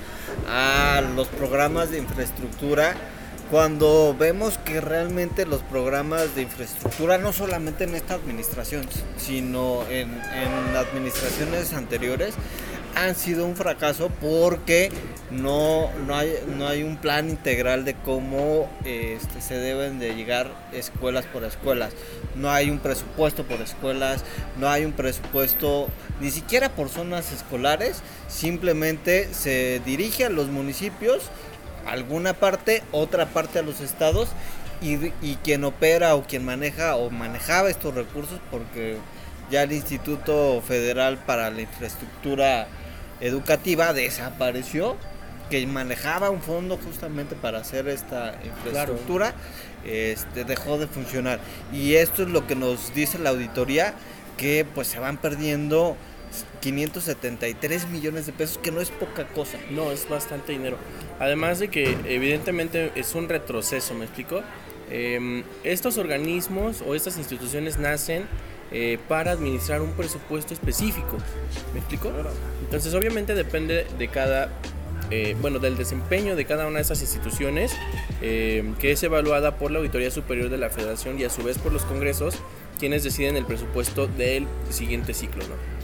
a 0.47 1.01
los 1.15 1.27
programas 1.27 1.91
de 1.91 1.99
infraestructura 1.99 2.95
cuando 3.51 4.15
vemos 4.17 4.57
que 4.57 4.79
realmente 4.79 5.45
los 5.45 5.61
programas 5.61 6.33
de 6.35 6.43
infraestructura, 6.43 7.17
no 7.17 7.33
solamente 7.33 7.83
en 7.83 7.95
esta 7.95 8.13
administración, 8.13 8.87
sino 9.17 9.85
en, 9.89 10.09
administraciones 10.73 11.73
anteriores, 11.73 12.33
han 12.95 13.13
sido 13.13 13.45
un 13.45 13.57
fracaso 13.57 14.09
porque 14.21 14.89
no, 15.31 15.91
no, 16.07 16.15
hay, 16.15 16.33
no 16.57 16.65
hay 16.65 16.83
un 16.83 16.95
plan 16.95 17.29
integral 17.29 17.83
de 17.83 17.93
cómo 17.93 18.69
este, 18.85 19.41
se 19.41 19.55
deben 19.55 19.99
de 19.99 20.15
llegar 20.15 20.51
escuelas 20.71 21.25
por 21.25 21.43
escuelas. 21.43 21.91
No 22.35 22.49
hay 22.51 22.69
un 22.69 22.79
presupuesto 22.79 23.43
por 23.43 23.59
escuelas, 23.59 24.23
no 24.61 24.69
hay 24.69 24.85
un 24.85 24.93
presupuesto 24.93 25.89
ni 26.21 26.31
siquiera 26.31 26.69
por 26.69 26.87
zonas 26.87 27.33
escolares, 27.33 28.01
simplemente 28.29 29.27
se 29.33 29.81
dirige 29.85 30.23
a 30.23 30.29
los 30.29 30.47
municipios 30.47 31.29
alguna 31.85 32.33
parte, 32.33 32.83
otra 32.91 33.27
parte 33.27 33.59
a 33.59 33.61
los 33.61 33.81
estados 33.81 34.29
y, 34.81 34.97
quien 35.43 35.63
opera 35.63 36.15
o 36.15 36.23
quien 36.23 36.43
maneja 36.43 36.95
o 36.95 37.09
manejaba 37.09 37.69
estos 37.69 37.93
recursos 37.93 38.39
porque 38.49 38.97
ya 39.49 39.63
el 39.63 39.71
Instituto 39.71 40.61
Federal 40.61 41.17
para 41.17 41.49
la 41.51 41.61
Infraestructura 41.61 42.67
Educativa 43.19 43.93
desapareció, 43.93 44.97
que 45.51 45.67
manejaba 45.67 46.31
un 46.31 46.41
fondo 46.41 46.77
justamente 46.77 47.35
para 47.35 47.59
hacer 47.59 47.87
esta 47.87 48.33
infraestructura, 48.43 49.35
este, 49.85 50.45
dejó 50.45 50.79
de 50.79 50.87
funcionar. 50.87 51.39
Y 51.71 51.95
esto 51.95 52.23
es 52.23 52.29
lo 52.29 52.47
que 52.47 52.55
nos 52.55 52.93
dice 52.95 53.19
la 53.19 53.29
auditoría, 53.31 53.93
que 54.37 54.65
pues 54.73 54.87
se 54.87 54.97
van 54.97 55.17
perdiendo 55.17 55.97
573 56.61 57.89
millones 57.89 58.25
de 58.25 58.33
pesos, 58.33 58.57
que 58.57 58.71
no 58.71 58.81
es 58.81 58.89
poca 58.89 59.27
cosa. 59.27 59.57
No, 59.69 59.91
es 59.91 60.07
bastante 60.07 60.51
dinero. 60.51 60.77
Además 61.19 61.59
de 61.59 61.69
que 61.69 61.97
evidentemente 62.05 62.91
es 62.95 63.15
un 63.15 63.29
retroceso, 63.29 63.93
¿me 63.93 64.05
explico? 64.05 64.41
Em, 64.89 65.43
estos 65.63 65.97
organismos 65.97 66.81
o 66.85 66.95
estas 66.95 67.17
instituciones 67.17 67.79
nacen 67.79 68.25
eh, 68.73 68.97
para 69.07 69.31
administrar 69.31 69.81
un 69.81 69.91
presupuesto 69.91 70.53
específico, 70.53 71.17
¿me 71.73 71.79
explico? 71.79 72.11
Entonces 72.61 72.93
obviamente 72.93 73.33
depende 73.33 73.85
de 73.97 74.07
cada, 74.09 74.49
eh, 75.09 75.35
bueno, 75.41 75.59
del 75.59 75.77
desempeño 75.77 76.35
de 76.35 76.45
cada 76.45 76.67
una 76.67 76.77
de 76.77 76.83
esas 76.83 77.01
instituciones, 77.01 77.73
em, 78.21 78.75
que 78.75 78.91
es 78.91 79.03
evaluada 79.03 79.57
por 79.57 79.71
la 79.71 79.79
Auditoría 79.79 80.11
Superior 80.11 80.49
de 80.49 80.57
la 80.57 80.69
Federación 80.69 81.19
y 81.19 81.23
a 81.23 81.29
su 81.29 81.41
vez 81.43 81.57
por 81.57 81.71
los 81.71 81.83
congresos, 81.83 82.35
quienes 82.79 83.03
deciden 83.03 83.37
el 83.37 83.45
presupuesto 83.45 84.07
del 84.07 84.47
siguiente 84.69 85.13
ciclo, 85.13 85.43
¿no? 85.43 85.80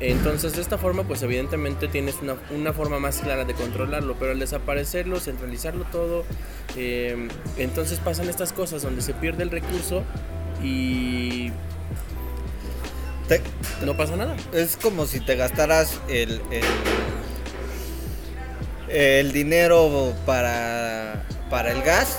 Entonces 0.00 0.54
de 0.54 0.62
esta 0.62 0.78
forma 0.78 1.04
pues 1.04 1.22
evidentemente 1.22 1.86
tienes 1.86 2.16
una, 2.22 2.36
una 2.50 2.72
forma 2.72 2.98
más 2.98 3.18
clara 3.18 3.44
de 3.44 3.52
controlarlo, 3.54 4.16
pero 4.18 4.32
al 4.32 4.38
desaparecerlo, 4.38 5.20
centralizarlo 5.20 5.84
todo, 5.84 6.24
eh, 6.76 7.28
entonces 7.58 7.98
pasan 7.98 8.28
estas 8.30 8.52
cosas 8.54 8.80
donde 8.82 9.02
se 9.02 9.12
pierde 9.12 9.42
el 9.42 9.50
recurso 9.50 10.02
y 10.62 11.52
Te- 13.28 13.42
no 13.84 13.94
pasa 13.96 14.16
nada. 14.16 14.36
es 14.52 14.76
como 14.78 15.04
si 15.06 15.20
te 15.20 15.36
gastaras 15.36 16.00
el, 16.08 16.40
el, 16.50 16.64
el 18.88 19.32
dinero 19.32 20.14
para, 20.26 21.24
para 21.50 21.72
el 21.72 21.82
gas 21.82 22.18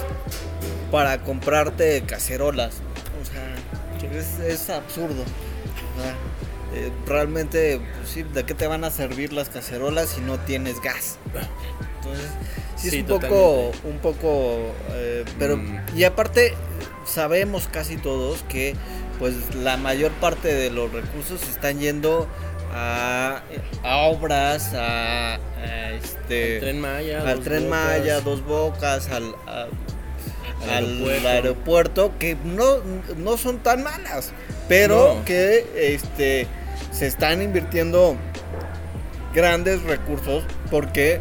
para 0.92 1.22
comprarte 1.24 2.02
cacerolas. 2.06 2.76
O 3.22 3.26
sea, 3.26 4.20
es, 4.20 4.40
es 4.40 4.70
absurdo. 4.70 5.24
Sea, 5.98 6.16
eh, 6.74 6.92
realmente, 7.06 7.80
pues 7.98 8.10
sí, 8.10 8.24
¿de 8.24 8.44
qué 8.46 8.54
te 8.54 8.68
van 8.68 8.84
a 8.84 8.92
servir 8.92 9.34
las 9.34 9.50
cacerolas 9.50 10.10
si 10.10 10.22
no 10.22 10.40
tienes 10.40 10.82
gas? 10.82 11.18
Entonces, 11.98 12.28
sí, 12.78 12.88
es 12.88 12.94
Sí, 12.94 13.00
un 13.02 13.08
poco, 13.08 13.72
un 13.84 13.98
poco, 14.00 14.72
eh, 14.94 15.26
pero 15.38 15.58
Mm. 15.58 15.80
y 15.96 16.04
aparte 16.06 16.54
sabemos 17.06 17.68
casi 17.72 17.98
todos 17.98 18.44
que, 18.50 18.76
pues 19.20 19.36
la 19.56 19.78
mayor 19.78 20.12
parte 20.14 20.54
de 20.54 20.70
los 20.72 20.92
recursos 20.92 21.42
están 21.50 21.80
yendo 21.80 22.28
a, 22.74 23.42
a 23.84 23.98
obras, 23.98 24.74
a, 24.74 25.36
a, 25.36 25.92
este, 25.92 26.56
El 26.56 26.60
tren 26.62 26.80
Maya, 26.82 27.22
al 27.30 27.36
Dos 27.36 27.44
tren 27.46 27.64
Bocas, 27.66 27.70
Maya, 28.00 28.22
dos 28.22 28.46
bocas, 28.46 29.10
al, 29.10 29.36
a- 29.46 29.68
Al 30.64 30.70
al 30.70 30.86
aeropuerto. 30.86 31.28
aeropuerto, 31.28 32.12
que 32.20 32.38
no, 32.46 32.78
no 33.18 33.36
son 33.38 33.60
tan 33.60 33.84
malas, 33.84 34.32
pero 34.70 35.16
No. 35.16 35.26
que 35.26 35.66
este 35.96 36.48
se 36.92 37.08
están 37.08 37.42
invirtiendo 37.42 38.16
grandes 39.34 39.82
recursos 39.84 40.44
porque 40.70 41.20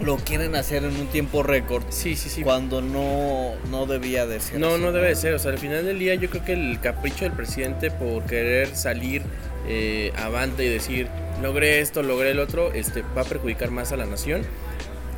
lo 0.00 0.16
quieren 0.16 0.56
hacer 0.56 0.84
en 0.84 0.96
un 0.96 1.06
tiempo 1.08 1.42
récord 1.42 1.84
Sí, 1.90 2.16
sí, 2.16 2.28
sí. 2.30 2.42
cuando 2.42 2.80
no, 2.80 3.52
no 3.70 3.86
debía 3.86 4.26
de 4.26 4.40
ser. 4.40 4.58
No, 4.58 4.74
así, 4.74 4.82
no 4.82 4.92
debe 4.92 5.08
de 5.08 5.16
ser. 5.16 5.34
O 5.34 5.38
sea, 5.38 5.52
al 5.52 5.58
final 5.58 5.84
del 5.84 5.98
día 5.98 6.14
yo 6.14 6.30
creo 6.30 6.44
que 6.44 6.54
el 6.54 6.80
capricho 6.80 7.24
del 7.24 7.32
presidente 7.32 7.90
por 7.90 8.24
querer 8.24 8.74
salir 8.74 9.22
eh, 9.68 10.12
avante 10.16 10.64
y 10.64 10.68
decir, 10.68 11.08
logré 11.42 11.80
esto, 11.80 12.02
logré 12.02 12.30
el 12.30 12.38
otro, 12.38 12.72
este, 12.72 13.02
va 13.16 13.22
a 13.22 13.24
perjudicar 13.24 13.70
más 13.70 13.92
a 13.92 13.96
la 13.96 14.06
nación. 14.06 14.42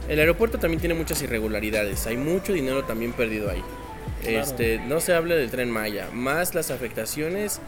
El 0.08 0.18
aeropuerto 0.18 0.58
también 0.58 0.80
tiene 0.80 0.94
muchas 0.94 1.22
irregularidades. 1.22 2.06
Hay 2.08 2.16
mucho 2.16 2.52
dinero 2.52 2.84
también 2.84 3.12
perdido 3.12 3.50
ahí. 3.50 3.62
Claro. 4.20 4.40
Este, 4.40 4.78
no 4.78 5.00
se 5.00 5.14
habla 5.14 5.36
del 5.36 5.50
tren 5.50 5.70
Maya, 5.70 6.08
más 6.12 6.54
las 6.54 6.70
afectaciones 6.70 7.60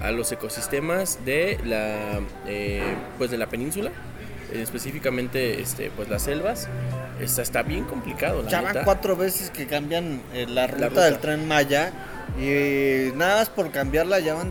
a 0.00 0.10
los 0.10 0.32
ecosistemas 0.32 1.24
de 1.24 1.58
la, 1.64 2.20
eh, 2.46 2.94
pues 3.18 3.30
de 3.30 3.38
la 3.38 3.48
península, 3.48 3.90
eh, 4.52 4.60
específicamente, 4.62 5.60
este, 5.60 5.90
pues 5.90 6.08
las 6.08 6.22
selvas. 6.22 6.68
Está, 7.20 7.42
está 7.42 7.62
bien 7.62 7.84
complicado, 7.84 8.42
la 8.42 8.50
Ya 8.50 8.60
van 8.62 8.78
cuatro 8.84 9.16
veces 9.16 9.50
que 9.50 9.66
cambian 9.66 10.20
eh, 10.32 10.46
la, 10.48 10.66
ruta 10.66 10.88
ruta. 10.88 11.04
del 11.04 11.18
tren 11.18 11.46
Maya 11.46 11.92
y 12.40 13.14
nada 13.14 13.36
más 13.36 13.50
por 13.50 13.70
cambiarla 13.70 14.18
ya 14.18 14.34
van 14.34 14.50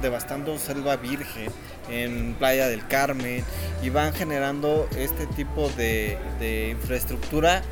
devastando 0.00 0.56
selva 0.58 0.96
virgen 0.96 1.50
en 1.90 2.34
Playa 2.34 2.68
del 2.68 2.86
Carmen 2.86 3.44
y 3.82 3.90
van 3.90 4.14
generando 4.14 4.88
este 4.96 5.26
tipo 5.26 5.68
de, 5.76 6.16
de 6.38 6.70
infraestructura 6.70 7.62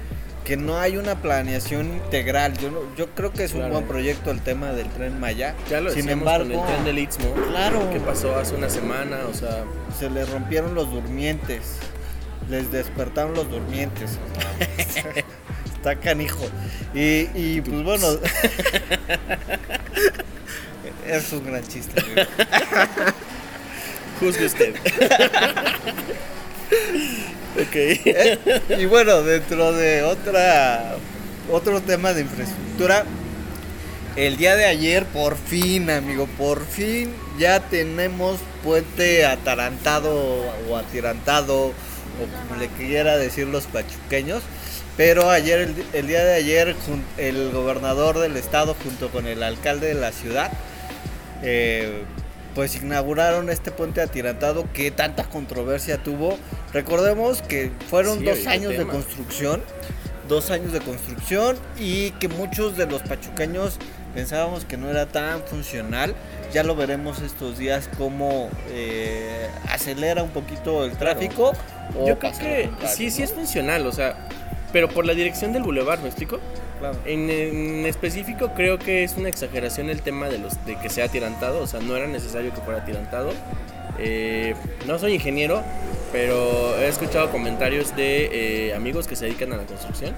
que 0.44 0.56
no 0.58 0.78
hay 0.78 0.98
una 0.98 1.14
planeación 1.22 1.86
integral. 1.94 2.56
Yo, 2.58 2.70
no- 2.70 2.80
yo 2.96 3.08
creo 3.10 3.32
que 3.32 3.44
es 3.44 3.54
un 3.54 3.70
buen 3.70 3.86
proyecto 3.86 4.30
el 4.30 4.40
tema 4.40 4.72
del 4.72 4.88
tren 4.90 5.18
Maya. 5.18 5.54
Ya 5.70 5.80
lo 5.80 5.90
Sin 5.90 6.08
embargo, 6.10 6.44
con 6.44 6.52
el 6.60 6.66
tren 6.66 6.84
del 6.84 6.98
Istmo, 6.98 7.32
claro. 7.50 7.90
que 7.90 7.98
pasó 8.00 8.36
hace 8.36 8.54
una 8.54 8.68
semana, 8.68 9.20
o 9.30 9.34
sea, 9.34 9.64
se 9.98 10.10
les 10.10 10.28
rompieron 10.28 10.74
los 10.74 10.90
durmientes. 10.90 11.76
Les 12.50 12.70
despertaron 12.70 13.32
los 13.34 13.50
durmientes. 13.50 14.18
Está 15.76 15.96
canijo. 15.96 16.44
Y, 16.94 17.28
y 17.34 17.62
pues 17.62 17.82
bueno. 17.82 18.06
es 21.06 21.32
un 21.32 21.46
gran 21.46 21.66
chiste. 21.66 22.02
juzgue 24.20 24.46
usted. 24.46 24.74
y 28.78 28.86
bueno, 28.86 29.22
dentro 29.22 29.72
de 29.72 30.02
otra 30.02 30.96
otro 31.50 31.80
tema 31.82 32.12
de 32.12 32.22
infraestructura, 32.22 33.04
el 34.16 34.36
día 34.36 34.56
de 34.56 34.64
ayer 34.64 35.04
por 35.06 35.36
fin, 35.36 35.90
amigo, 35.90 36.26
por 36.38 36.64
fin 36.64 37.12
ya 37.38 37.60
tenemos 37.60 38.38
puente 38.62 39.26
atarantado 39.26 40.44
o 40.68 40.76
atirantado 40.76 41.66
o 41.66 42.48
como 42.48 42.60
le 42.60 42.68
quiera 42.68 43.16
decir 43.16 43.46
los 43.48 43.64
pachuqueños. 43.66 44.42
Pero 44.96 45.28
ayer, 45.28 45.58
el, 45.58 45.74
el 45.92 46.06
día 46.06 46.24
de 46.24 46.34
ayer, 46.34 46.76
el 47.18 47.50
gobernador 47.50 48.20
del 48.20 48.36
estado 48.36 48.76
junto 48.80 49.10
con 49.10 49.26
el 49.26 49.42
alcalde 49.42 49.88
de 49.88 49.94
la 49.94 50.12
ciudad, 50.12 50.52
eh, 51.42 52.04
pues 52.54 52.76
inauguraron 52.76 53.50
este 53.50 53.70
puente 53.70 54.00
atirantado 54.00 54.66
que 54.72 54.90
tanta 54.90 55.24
controversia 55.24 56.02
tuvo. 56.02 56.38
Recordemos 56.72 57.42
que 57.42 57.72
fueron 57.88 58.20
Sí, 58.20 58.24
dos 58.24 58.46
años 58.46 58.76
de 58.76 58.86
construcción, 58.86 59.62
dos 60.28 60.50
años 60.50 60.72
de 60.72 60.80
construcción 60.80 61.56
y 61.78 62.10
que 62.12 62.28
muchos 62.28 62.76
de 62.76 62.86
los 62.86 63.02
pachucaños 63.02 63.78
pensábamos 64.14 64.64
que 64.64 64.76
no 64.76 64.88
era 64.88 65.06
tan 65.06 65.42
funcional. 65.42 66.14
Ya 66.52 66.62
lo 66.62 66.76
veremos 66.76 67.20
estos 67.20 67.58
días 67.58 67.88
cómo 67.98 68.48
eh, 68.68 69.48
acelera 69.68 70.22
un 70.22 70.30
poquito 70.30 70.84
el 70.84 70.92
tráfico. 70.92 71.52
Yo 72.06 72.18
creo 72.18 72.32
que 72.32 72.70
sí, 72.86 73.10
sí 73.10 73.22
es 73.22 73.32
funcional, 73.32 73.86
o 73.86 73.92
sea, 73.92 74.16
pero 74.72 74.88
por 74.88 75.04
la 75.04 75.14
dirección 75.14 75.52
del 75.52 75.64
bulevar, 75.64 76.00
¿me 76.00 76.06
explico? 76.06 76.38
Claro. 76.84 76.98
En, 77.06 77.30
en 77.30 77.86
específico 77.86 78.50
creo 78.54 78.78
que 78.78 79.04
es 79.04 79.16
una 79.16 79.30
exageración 79.30 79.88
el 79.88 80.02
tema 80.02 80.28
de 80.28 80.36
los 80.36 80.66
de 80.66 80.76
que 80.76 80.90
sea 80.90 81.06
atirantado, 81.06 81.62
o 81.62 81.66
sea, 81.66 81.80
no 81.80 81.96
era 81.96 82.06
necesario 82.06 82.52
que 82.52 82.60
fuera 82.60 82.82
atirantado. 82.82 83.32
Eh, 83.98 84.54
no 84.86 84.98
soy 84.98 85.14
ingeniero, 85.14 85.62
pero 86.12 86.78
he 86.78 86.88
escuchado 86.88 87.30
comentarios 87.30 87.96
de 87.96 88.68
eh, 88.68 88.74
amigos 88.74 89.06
que 89.06 89.16
se 89.16 89.24
dedican 89.24 89.52
a 89.54 89.56
la 89.56 89.64
construcción. 89.64 90.14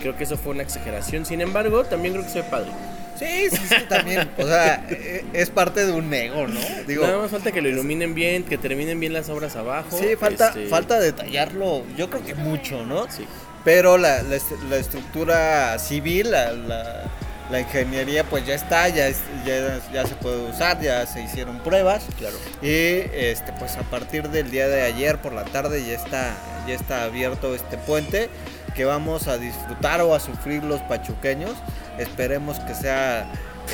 Creo 0.00 0.16
que 0.16 0.24
eso 0.24 0.38
fue 0.38 0.52
una 0.52 0.62
exageración. 0.62 1.26
Sin 1.26 1.42
embargo, 1.42 1.84
también 1.84 2.14
creo 2.14 2.24
que 2.24 2.32
soy 2.32 2.42
padre. 2.42 2.70
Sí, 3.18 3.50
sí, 3.50 3.58
sí, 3.68 3.84
también. 3.86 4.30
O 4.38 4.46
sea, 4.46 4.82
eh, 4.88 5.22
es 5.34 5.50
parte 5.50 5.84
de 5.84 5.92
un 5.92 6.14
ego, 6.14 6.46
¿no? 6.46 6.60
Digo, 6.86 7.04
Nada 7.04 7.18
más 7.18 7.30
falta 7.30 7.52
que 7.52 7.60
lo 7.60 7.68
iluminen 7.68 8.14
bien, 8.14 8.44
que 8.44 8.56
terminen 8.56 8.98
bien 8.98 9.12
las 9.12 9.28
obras 9.28 9.54
abajo. 9.56 9.98
sí, 9.98 10.16
falta, 10.16 10.48
este, 10.48 10.66
falta 10.68 10.98
detallarlo, 10.98 11.84
yo 11.98 12.08
creo 12.08 12.24
que 12.24 12.34
mucho, 12.34 12.86
¿no? 12.86 13.10
Sí. 13.10 13.26
Pero 13.64 13.98
la, 13.98 14.22
la 14.22 14.36
est- 14.36 14.62
la 14.68 14.76
estructura 14.76 15.78
civil, 15.78 16.30
la, 16.30 16.52
la- 16.52 17.02
la 17.50 17.60
ingeniería, 17.60 18.22
pues 18.24 18.46
ya 18.46 18.54
está, 18.54 18.88
ya, 18.88 19.08
es- 19.08 19.20
ya, 19.44 19.80
ya 19.92 20.06
se 20.06 20.14
puede 20.14 20.36
usar, 20.48 20.80
ya 20.80 21.04
se 21.06 21.22
hicieron 21.22 21.58
pruebas. 21.58 22.04
Claro. 22.18 22.36
Y 22.62 23.02
este, 23.12 23.52
pues 23.58 23.76
a 23.76 23.82
partir 23.82 24.28
del 24.30 24.50
día 24.50 24.68
de 24.68 24.82
ayer 24.82 25.18
por 25.18 25.32
la 25.32 25.44
tarde 25.44 25.84
ya 25.84 25.94
está, 25.94 26.34
ya 26.66 26.74
está 26.74 27.02
abierto 27.02 27.54
este 27.54 27.76
puente 27.76 28.30
que 28.74 28.84
vamos 28.84 29.26
a 29.26 29.36
disfrutar 29.36 30.00
o 30.02 30.14
a 30.14 30.20
sufrir 30.20 30.62
los 30.62 30.80
pachuqueños. 30.82 31.54
Esperemos 31.98 32.60
que 32.60 32.74
sea 32.74 33.26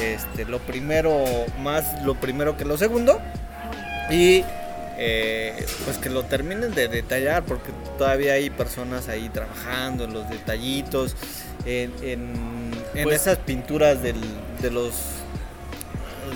este, 0.03 0.47
lo 0.47 0.59
primero, 0.61 1.25
más 1.61 2.03
lo 2.03 2.15
primero 2.15 2.57
que 2.57 2.65
lo 2.65 2.79
segundo. 2.79 3.21
Y 4.11 4.43
eh, 4.99 5.65
pues 5.85 5.99
que 5.99 6.09
lo 6.11 6.23
terminen 6.25 6.75
de 6.75 6.89
detallar 6.89 7.45
porque 7.45 7.71
todavía 7.99 8.35
hay 8.35 8.51
personas 8.51 9.09
ahí 9.09 9.29
trabajando 9.29 10.05
en 10.05 10.13
los 10.15 10.29
detallitos, 10.31 11.15
en, 11.65 11.93
en- 12.03 12.71
en 12.95 13.03
Pues- 13.05 13.21
esas 13.23 13.39
pinturas 13.39 14.03
del- 14.03 14.21
de 14.63 14.71
los... 14.71 14.93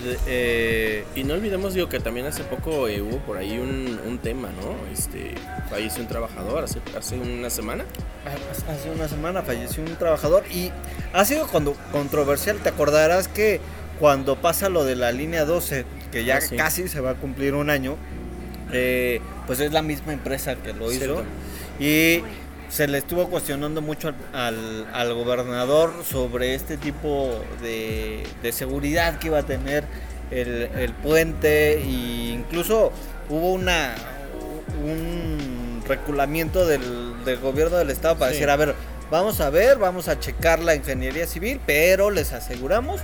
de, 0.04 0.18
eh, 0.26 1.04
Y 1.14 1.24
no 1.24 1.34
olvidemos, 1.34 1.74
digo, 1.74 1.88
que 1.88 2.00
también 2.00 2.26
hace 2.26 2.42
poco 2.44 2.86
eh, 2.88 3.00
hubo 3.02 3.18
por 3.18 3.36
ahí 3.38 3.58
un, 3.58 3.98
un 4.06 4.18
tema, 4.18 4.48
¿no? 4.60 4.76
Este, 4.92 5.34
falleció 5.68 6.02
un 6.02 6.08
trabajador 6.08 6.64
hace, 6.64 6.80
hace 6.96 7.18
una 7.18 7.50
semana. 7.50 7.84
Hace 8.68 8.90
una 8.90 9.08
semana 9.08 9.42
falleció 9.42 9.82
un 9.82 9.96
trabajador 9.96 10.44
y 10.52 10.70
ha 11.12 11.24
sido 11.24 11.46
cuando 11.48 11.74
controversial. 11.92 12.58
Te 12.58 12.68
acordarás 12.68 13.26
que 13.28 13.60
cuando 13.98 14.36
pasa 14.36 14.68
lo 14.68 14.84
de 14.84 14.96
la 14.96 15.12
línea 15.12 15.44
12, 15.44 15.84
que 16.12 16.24
ya 16.24 16.36
Ah, 16.36 16.40
sí. 16.40 16.56
casi 16.56 16.88
se 16.88 17.00
va 17.00 17.10
a 17.10 17.14
cumplir 17.14 17.54
un 17.54 17.68
año, 17.70 17.96
eh, 18.72 19.20
pues 19.46 19.60
es 19.60 19.72
la 19.72 19.82
misma 19.82 20.12
empresa 20.12 20.56
que 20.56 20.72
lo 20.72 20.90
hizo. 20.92 21.04
Cierto. 21.04 21.24
Y 21.78 22.22
se 22.68 22.86
le 22.86 22.98
estuvo 22.98 23.28
cuestionando 23.28 23.82
mucho 23.82 24.08
al, 24.08 24.14
al- 24.32 24.86
al 24.92 25.14
gobernador 25.14 25.92
sobre 26.08 26.54
este 26.54 26.76
tipo 26.76 27.42
de, 27.62 28.22
de 28.42 28.52
seguridad 28.52 29.18
que 29.18 29.26
iba 29.28 29.38
a 29.38 29.42
tener 29.42 29.84
el, 30.30 30.68
el 30.78 30.92
puente 30.92 31.78
e 31.78 31.82
incluso 32.34 32.92
hubo 33.28 33.52
una 33.52 33.94
un 34.84 35.82
reculamiento 35.86 36.66
del, 36.66 37.24
del 37.24 37.38
gobierno 37.38 37.76
del 37.76 37.90
estado 37.90 38.16
para 38.16 38.30
Sí. 38.30 38.36
decir 38.36 38.50
a 38.50 38.56
ver 38.56 38.74
vamos 39.10 39.40
a 39.40 39.50
ver 39.50 39.78
vamos 39.78 40.08
a 40.08 40.18
checar 40.20 40.60
la 40.60 40.74
ingeniería 40.76 41.26
civil 41.26 41.60
pero 41.66 42.10
les 42.10 42.32
aseguramos 42.32 43.00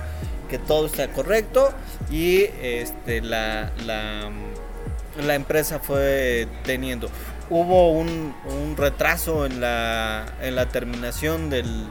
que 0.49 0.57
todo 0.57 0.85
está 0.85 1.09
correcto 1.09 1.73
y 2.09 2.43
este 2.61 3.19
la, 3.21 3.71
la 3.85 4.29
la 5.25 5.35
empresa 5.35 5.79
fue 5.79 6.47
teniendo. 6.63 7.09
Hubo 7.49 7.91
un, 7.91 8.35
un 8.45 8.75
retraso 8.75 9.45
en 9.45 9.61
la, 9.61 10.25
en 10.41 10.55
la 10.55 10.67
terminación 10.67 11.49
del, 11.49 11.85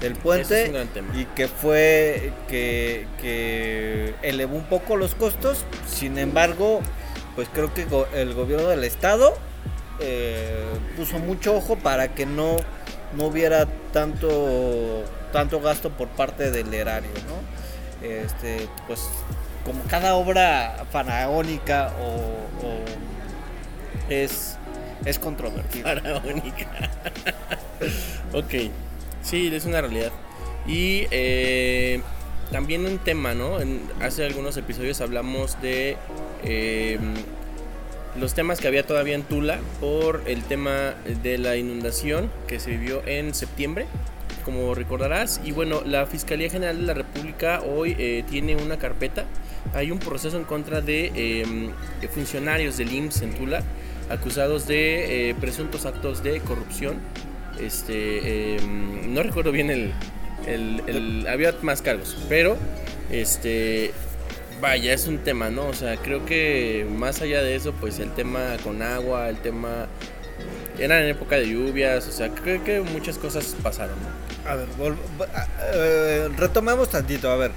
del 0.00 0.14
puente 0.14 0.64
es 0.64 0.88
y 1.14 1.26
que 1.26 1.48
fue 1.48 2.32
que, 2.48 3.06
que 3.20 4.14
elevó 4.22 4.56
un 4.56 4.64
poco 4.64 4.96
los 4.96 5.14
costos. 5.14 5.64
Sin 5.86 6.18
embargo, 6.18 6.80
pues 7.36 7.48
creo 7.52 7.72
que 7.74 7.86
el 8.14 8.32
gobierno 8.32 8.68
del 8.68 8.84
estado 8.84 9.34
eh, 10.00 10.64
puso 10.96 11.18
mucho 11.18 11.56
ojo 11.56 11.76
para 11.76 12.14
que 12.14 12.24
no, 12.24 12.56
no 13.14 13.24
hubiera 13.26 13.66
tanto, 13.92 15.04
tanto 15.32 15.60
gasto 15.60 15.90
por 15.90 16.08
parte 16.08 16.50
del 16.50 16.72
erario, 16.72 17.10
¿no? 17.28 18.06
Este, 18.06 18.66
pues 18.86 19.00
como 19.64 19.82
cada 19.84 20.14
obra 20.14 20.84
faraónica 20.90 21.92
o, 22.00 22.42
es, 24.08 24.56
es 25.04 25.18
controvertida. 25.18 25.84
Faraónica. 25.94 26.90
ok, 28.32 28.70
sí, 29.22 29.50
es 29.52 29.64
una 29.64 29.80
realidad. 29.80 30.12
Y 30.66 31.06
eh, 31.10 32.00
también 32.50 32.84
un 32.86 32.98
tema, 32.98 33.34
¿no? 33.34 33.60
En- 33.60 33.82
hace 34.00 34.24
algunos 34.24 34.56
episodios 34.56 35.00
hablamos 35.00 35.60
de 35.60 35.96
eh, 36.44 36.98
los 38.18 38.34
temas 38.34 38.60
que 38.60 38.68
había 38.68 38.86
todavía 38.86 39.14
en 39.14 39.22
Tula 39.22 39.58
por 39.80 40.22
el 40.26 40.42
tema 40.42 40.94
de 41.22 41.38
la 41.38 41.56
inundación 41.56 42.30
que 42.46 42.60
se 42.60 42.70
vivió 42.70 43.02
en 43.06 43.34
septiembre, 43.34 43.86
como 44.44 44.74
recordarás. 44.74 45.40
Y 45.44 45.52
bueno, 45.52 45.82
la 45.84 46.06
Fiscalía 46.06 46.50
General 46.50 46.76
de 46.78 46.86
la 46.86 46.94
República 46.94 47.60
hoy 47.62 47.96
eh, 47.98 48.24
tiene 48.28 48.56
una 48.56 48.76
carpeta. 48.78 49.24
Hay 49.74 49.90
un 49.90 49.98
proceso 49.98 50.36
en 50.36 50.44
contra 50.44 50.80
de 50.80 51.12
eh, 51.14 51.70
funcionarios 52.12 52.76
del 52.76 52.92
IMSS 52.92 53.22
en 53.22 53.34
Tula 53.34 53.62
acusados 54.10 54.66
de 54.66 55.30
eh, 55.30 55.34
presuntos 55.34 55.86
actos 55.86 56.22
de 56.22 56.40
corrupción. 56.40 56.96
Este, 57.60 58.56
eh, 58.56 58.60
no 59.08 59.22
recuerdo 59.22 59.52
bien 59.52 59.70
el, 59.70 59.92
el- 60.46 60.82
el- 60.86 61.26
había 61.28 61.54
más 61.62 61.80
cargos, 61.82 62.16
pero 62.28 62.56
este, 63.10 63.92
vaya, 64.60 64.92
es 64.92 65.06
un 65.06 65.18
tema, 65.18 65.50
¿no? 65.50 65.66
O 65.68 65.74
sea, 65.74 65.96
creo 65.96 66.26
que 66.26 66.86
más 66.90 67.20
allá 67.22 67.42
de 67.42 67.54
eso, 67.54 67.72
pues 67.72 67.98
el 68.00 68.10
tema 68.12 68.56
con 68.64 68.82
agua, 68.82 69.28
el 69.28 69.36
tema 69.36 69.86
era 70.78 71.02
en 71.02 71.08
época 71.10 71.36
de 71.36 71.48
lluvias, 71.48 72.06
o 72.08 72.12
sea, 72.12 72.28
creo 72.30 72.62
que 72.64 72.80
muchas 72.80 73.16
cosas 73.18 73.54
pasaron, 73.62 73.96
¿no? 74.00 74.50
A 74.50 74.56
ver, 74.56 74.66
a- 75.34 75.46
eh, 75.74 76.28
retomemos 76.36 76.90
tantito, 76.90 77.30
a 77.30 77.36
ver. 77.36 77.52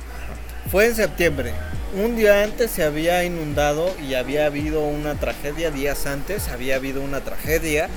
Fue 0.72 0.86
en 0.88 0.96
septiembre. 0.96 1.52
Un 1.94 2.16
día 2.16 2.44
antes 2.44 2.72
se 2.72 2.84
había 2.84 3.24
inundado 3.24 3.96
y 4.02 4.16
había 4.16 4.48
habido 4.48 4.82
una 4.82 5.16
tragedia, 5.16 5.72
días 5.72 6.06
antes 6.06 6.50
había 6.50 6.76
habido 6.76 7.02
una 7.02 7.22
tragedia 7.22 7.88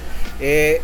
eh, 0.40 0.80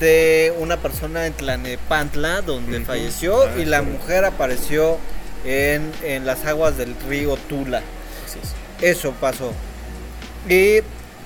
de 0.00 0.52
una 0.58 0.76
persona 0.76 1.26
en 1.26 1.32
Tlanepantla 1.32 2.42
donde 2.42 2.80
falleció 2.84 3.42
Ah, 3.42 3.58
y 3.58 3.64
la 3.64 3.82
mujer 3.82 4.24
apareció 4.24 4.98
en, 5.44 5.90
en 6.02 6.26
las 6.26 6.44
aguas 6.44 6.76
del 6.76 6.94
río 7.08 7.36
Tula. 7.48 7.82
Eso 8.80 9.12
pasó. 9.20 9.52
Y 10.48 10.80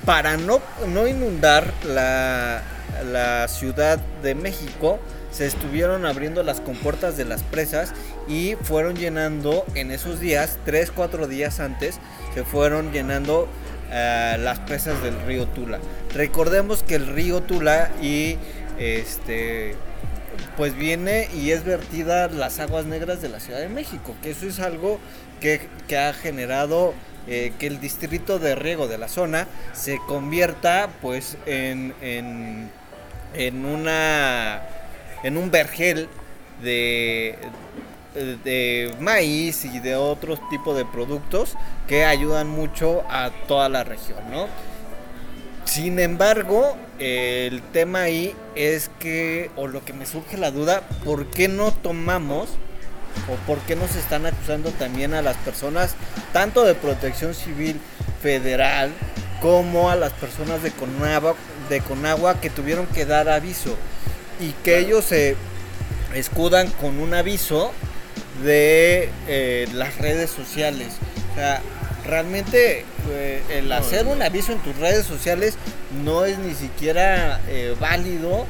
para 0.05 0.37
no, 0.37 0.61
no 0.89 1.09
inundar 1.09 1.73
la, 1.85 2.63
la 3.11 3.49
Ciudad 3.49 3.99
de 4.23 4.35
México, 4.35 5.01
se 5.33 5.47
estuvieron 5.47 6.07
abriendo 6.07 6.43
las 6.43 6.61
compuertas 6.61 7.17
de 7.17 7.25
las 7.25 7.43
presas 7.43 7.93
y 8.29 8.55
fueron 8.63 8.97
llenando 8.97 9.65
en 9.75 9.91
esos 9.91 10.21
días, 10.21 10.59
3, 10.65 10.91
4 10.91 11.27
días 11.29 11.61
antes, 11.61 11.99
se 12.35 12.45
fueron 12.45 12.93
llenando 12.93 13.49
eh, 13.91 14.37
las 14.41 14.59
presas 14.61 15.03
del 15.03 15.21
río 15.23 15.47
Tula. 15.47 15.79
Recordemos 16.15 16.83
que 16.83 16.97
el 16.97 17.07
río 17.07 17.43
Tula 17.43 17.91
y 18.03 18.37
este 18.79 19.75
pues 20.57 20.77
viene 20.77 21.29
y 21.35 21.51
es 21.53 21.65
vertida 21.65 22.29
las 22.29 22.59
aguas 22.59 22.85
negras 22.85 23.23
de 23.23 23.29
la 23.29 23.41
Ciudad 23.41 23.61
de 23.61 23.69
México, 23.69 24.15
que 24.23 24.31
eso 24.31 24.47
es 24.47 24.61
algo 24.61 24.99
que, 25.41 25.69
que 25.89 25.97
ha 25.97 26.13
generado 26.13 26.95
eh, 27.27 27.53
que 27.59 27.67
el 27.67 27.81
distrito 27.81 28.39
de 28.39 28.55
riego 28.55 28.87
de 28.87 28.99
la 28.99 29.09
zona 29.09 29.47
se 29.73 29.99
convierta 30.07 30.91
pues 31.01 31.39
en, 31.47 31.95
en, 32.01 32.71
en 33.35 33.65
una 33.65 34.63
en 35.23 35.37
un 35.37 35.51
vergel 35.51 36.09
de, 36.63 37.37
de 38.17 38.95
maíz 39.01 39.65
y 39.65 39.79
de 39.81 39.97
otros 39.97 40.41
tipos 40.49 40.77
de 40.77 40.85
productos 40.85 41.55
que 41.87 42.05
ayudan 42.05 42.49
mucho 42.49 43.05
a 43.09 43.31
toda 43.47 43.69
la 43.69 43.85
región, 43.85 44.19
¿no? 44.31 44.47
Sin 45.65 45.99
embargo, 45.99 46.77
el 46.99 47.61
tema 47.61 48.03
ahí 48.03 48.35
es 48.55 48.91
que, 48.99 49.51
o 49.57 49.67
lo 49.67 49.85
que 49.85 49.93
me 49.93 50.07
surge 50.07 50.37
la 50.37 50.51
duda, 50.51 50.83
¿por 51.05 51.27
qué 51.27 51.49
no 51.49 51.73
tomamos 51.73 52.49
o 53.29 53.35
por 53.47 53.59
qué 53.61 53.77
nos 53.77 53.97
están 53.97 54.27
acusando 54.27 54.71
también 54.71 55.15
a 55.15 55.23
las 55.23 55.37
personas, 55.39 55.95
tanto 56.33 56.65
de 56.65 56.75
protección 56.75 57.35
civil 57.35 57.81
federal 58.23 58.93
como 59.41 59.91
a 59.91 59.97
las 59.97 60.13
personas 60.13 60.63
de 60.63 60.71
Conagua, 60.71 61.35
de 61.69 61.81
Conagua 61.81 62.41
que 62.41 62.51
tuvieron 62.51 62.87
que 62.87 63.05
dar 63.05 63.29
aviso 63.29 63.75
y 64.41 64.53
que 64.63 64.79
ellos 64.79 65.05
se 65.05 65.37
escudan 66.15 66.71
con 66.71 66.99
un 67.01 67.15
aviso 67.15 67.73
de 68.43 69.09
eh, 69.29 69.69
las 69.73 69.97
redes 69.99 70.31
sociales? 70.31 70.89
O 71.33 71.35
sea, 71.37 71.61
realmente 72.07 72.85
eh, 73.11 73.43
el 73.51 73.69
No, 73.69 73.75
hacer 73.77 74.05
no. 74.05 74.13
un 74.13 74.23
aviso 74.23 74.53
en 74.53 74.59
tus 74.61 74.77
redes 74.77 75.05
sociales 75.07 75.57
no 76.05 76.25
es 76.25 76.39
ni 76.39 76.55
siquiera 76.55 77.41
eh, 77.49 77.75
válido 77.81 78.47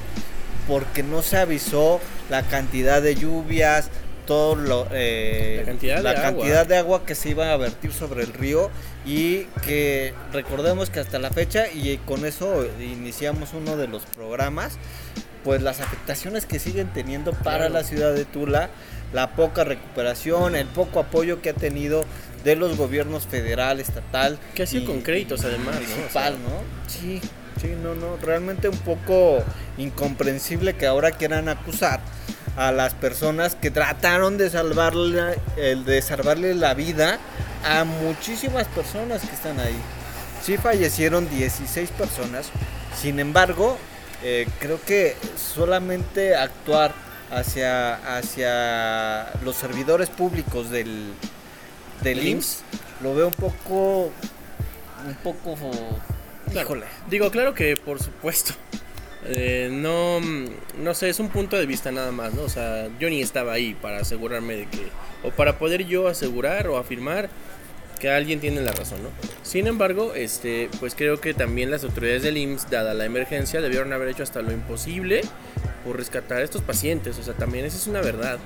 porque 0.69 1.03
no 1.03 1.23
se 1.23 1.37
avisó 1.39 2.01
la 2.29 2.43
cantidad 2.43 3.01
de 3.01 3.15
lluvias, 3.15 3.89
todo 4.27 4.57
lo, 4.57 4.89
eh, 4.91 5.59
La 5.61 5.67
cantidad 5.67 5.97
de 5.99 6.03
la 6.03 6.11
agua. 6.11 6.23
cantidad 6.23 6.67
de 6.67 6.77
agua 6.77 7.07
que 7.07 7.15
se 7.15 7.29
iba 7.31 7.53
a 7.53 7.57
vertir 7.57 7.93
sobre 7.93 8.25
el 8.25 8.33
río 8.33 8.71
y 9.07 9.45
que 9.65 10.13
recordemos 10.33 10.91
que 10.91 10.99
hasta 10.99 11.21
la 11.21 11.31
fecha 11.31 11.69
y 11.73 11.97
con 11.99 12.27
eso 12.27 12.67
iniciamos 12.81 13.51
uno 13.55 13.77
de 13.77 13.87
los 13.87 14.03
programas 14.07 14.73
pues 15.47 15.63
las 15.63 15.79
afectaciones 15.81 16.45
que 16.45 16.59
siguen 16.59 16.89
teniendo 16.93 17.31
para 17.31 17.59
Claro. 17.69 17.75
la 17.75 17.85
ciudad 17.85 18.13
de 18.13 18.25
Tula, 18.25 18.69
la 19.13 19.31
poca 19.37 19.63
recuperación, 19.63 20.57
el 20.57 20.67
poco 20.67 20.99
apoyo 20.99 21.41
que 21.41 21.51
ha 21.51 21.55
tenido 21.55 22.05
de 22.43 22.57
los 22.57 22.77
gobiernos 22.77 23.27
federal, 23.29 23.79
estatal. 23.79 24.41
Que 24.57 24.65
ha 24.65 24.67
sido 24.67 24.83
y- 24.83 24.87
con 24.87 25.03
créditos 25.03 25.45
además, 25.45 25.77
¿no? 25.77 25.81
O 25.81 25.87
sea, 25.87 25.97
municipal, 25.97 26.33
¿no? 26.43 26.91
Sí, 26.91 27.21
sí, 27.61 27.69
no, 27.81 27.95
no, 27.95 28.17
realmente 28.17 28.69
un 28.69 28.79
poco 28.79 29.45
incomprensible 29.79 30.75
que 30.75 30.87
ahora 30.89 31.13
quieran 31.13 31.49
acusar 31.49 32.01
a 32.57 32.73
las 32.73 32.95
personas 32.95 33.55
que 33.55 33.71
trataron 33.71 34.39
de 34.39 34.51
salvarle, 34.51 35.39
el 35.57 35.85
de 35.85 36.03
salvarle 36.03 36.55
la 36.57 36.75
vida 36.75 37.21
a 37.65 37.85
muchísimas 37.85 38.67
personas 38.67 39.21
que 39.23 39.33
están 39.35 39.61
ahí. 39.61 39.77
Sí 40.43 40.57
fallecieron 40.57 41.31
16 41.31 41.91
personas, 41.91 42.49
sin 43.01 43.21
embargo, 43.21 43.79
eh, 44.23 44.47
creo 44.59 44.81
que 44.85 45.17
solamente 45.37 46.35
actuar 46.35 46.93
hacia, 47.31 48.17
hacia 48.17 49.31
los 49.45 49.57
servidores 49.57 50.11
públicos 50.11 50.71
del, 50.71 51.13
del 52.03 52.19
¿Del 52.19 52.29
IMSS 52.29 52.63
lo 53.03 53.15
veo 53.15 53.29
un 53.29 53.35
poco, 53.35 54.13
un 55.07 55.15
poco, 55.23 55.57
Claro. 56.51 56.61
híjole. 56.63 56.87
Digo, 57.11 57.31
claro 57.31 57.55
que 57.55 57.77
por 57.77 58.03
supuesto. 58.03 58.55
Eh, 59.29 59.71
no, 59.73 60.21
no 60.21 60.95
sé, 60.95 61.09
es 61.09 61.19
un 61.19 61.31
punto 61.31 61.57
de 61.57 61.67
vista 61.67 61.91
nada 61.91 62.13
más, 62.13 62.33
¿no? 62.35 62.43
O 62.43 62.49
sea, 62.49 62.89
yo 63.01 63.11
ni 63.11 63.23
estaba 63.23 63.55
ahí 63.55 63.75
para 63.75 63.99
asegurarme 63.99 64.55
de 64.55 64.67
que, 64.67 64.87
o 65.25 65.33
para 65.33 65.59
poder 65.59 65.85
yo 65.85 66.07
asegurar 66.07 66.69
o 66.69 66.77
afirmar 66.77 67.29
que 67.99 68.11
alguien 68.11 68.41
tiene 68.41 68.61
la 68.61 68.73
razón, 68.73 69.03
¿no? 69.03 69.09
Sin 69.43 69.67
embargo, 69.67 70.15
este, 70.15 70.69
pues 70.81 70.95
creo 70.95 71.21
que 71.21 71.33
también 71.35 71.71
las 71.71 71.83
autoridades 71.85 72.23
del 72.23 72.37
IMSS, 72.37 72.71
dada 72.71 72.95
la 72.95 73.05
emergencia, 73.05 73.61
debieron 73.61 73.93
haber 73.93 74.09
hecho 74.09 74.23
hasta 74.23 74.43
lo 74.43 74.53
imposible 74.53 75.23
por 75.85 75.97
rescatar 75.97 76.39
a 76.39 76.43
estos 76.45 76.63
pacientes, 76.63 77.19
o 77.19 77.23
sea, 77.23 77.35
también 77.35 77.65
esa 77.65 77.77
es 77.79 77.87
una 77.87 78.01
verdad. 78.03 78.39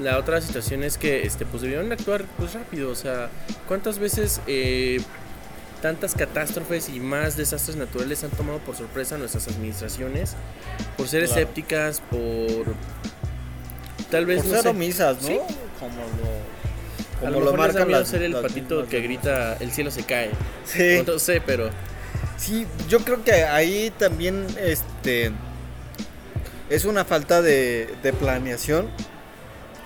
La 0.00 0.16
otra 0.18 0.40
situación 0.40 0.84
es 0.84 0.96
que, 0.96 1.26
este, 1.26 1.44
pues 1.44 1.62
debieron 1.62 1.92
actuar 1.92 2.24
pues 2.38 2.54
rápido, 2.54 2.90
o 2.90 2.94
sea, 2.94 3.28
¿cuántas 3.68 3.98
veces 3.98 4.40
eh, 4.46 5.00
tantas 5.82 6.14
catástrofes 6.14 6.88
y 6.88 6.98
más 7.00 7.36
desastres 7.36 7.76
naturales 7.76 8.24
han 8.24 8.30
tomado 8.30 8.58
por 8.60 8.74
sorpresa 8.76 9.18
nuestras 9.18 9.48
administraciones 9.48 10.34
por 10.96 11.08
ser 11.08 11.24
Claro. 11.26 11.40
escépticas, 11.40 12.00
por 12.10 12.74
tal 14.10 14.24
vez 14.24 14.42
Por 14.42 14.52
no 14.52 14.56
ser 14.62 14.68
omisas, 14.68 15.20
¿no? 15.22 15.28
Sí. 15.28 15.38
Como 15.78 15.96
lo, 15.96 16.41
a 17.26 17.30
como 17.30 17.40
lo 17.40 17.46
lo 17.46 17.52
mejor 17.52 17.66
les 17.66 17.74
da 17.74 17.80
marcan 17.80 17.88
miedo 17.88 18.00
las, 18.00 18.08
ser 18.08 18.22
el 18.22 18.32
las 18.32 18.42
patito 18.42 18.74
mismas 18.74 18.90
que 18.90 19.00
grita 19.00 19.56
el 19.60 19.72
cielo 19.72 19.90
se 19.90 20.04
cae. 20.04 20.30
Sí. 20.64 21.02
No 21.06 21.18
sé, 21.18 21.40
pero 21.40 21.70
Sí, 22.42 22.66
yo 22.88 22.98
creo 23.00 23.22
que 23.22 23.44
ahí 23.44 23.92
también 23.98 24.46
este 24.60 25.30
es 26.70 26.84
una 26.84 27.04
falta 27.04 27.40
de, 27.40 27.88
de 28.02 28.12
planeación 28.12 28.88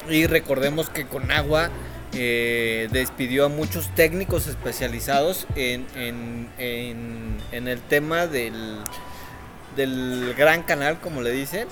y 0.09 0.27
recordemos 0.27 0.89
que 0.89 1.07
con 1.07 1.31
agua 1.31 1.69
eh, 2.15 2.89
despidió 2.93 3.45
a 3.45 3.49
muchos 3.51 3.95
técnicos 3.95 4.47
especializados 4.47 5.47
en, 5.55 5.87
en, 5.95 6.49
en, 7.53 7.69
el 7.69 7.81
tema 7.83 8.27
del, 8.27 8.79
del 9.77 10.35
gran 10.37 10.63
canal, 10.63 10.99
como 11.01 11.23
le 11.23 11.31
dicen, 11.31 11.69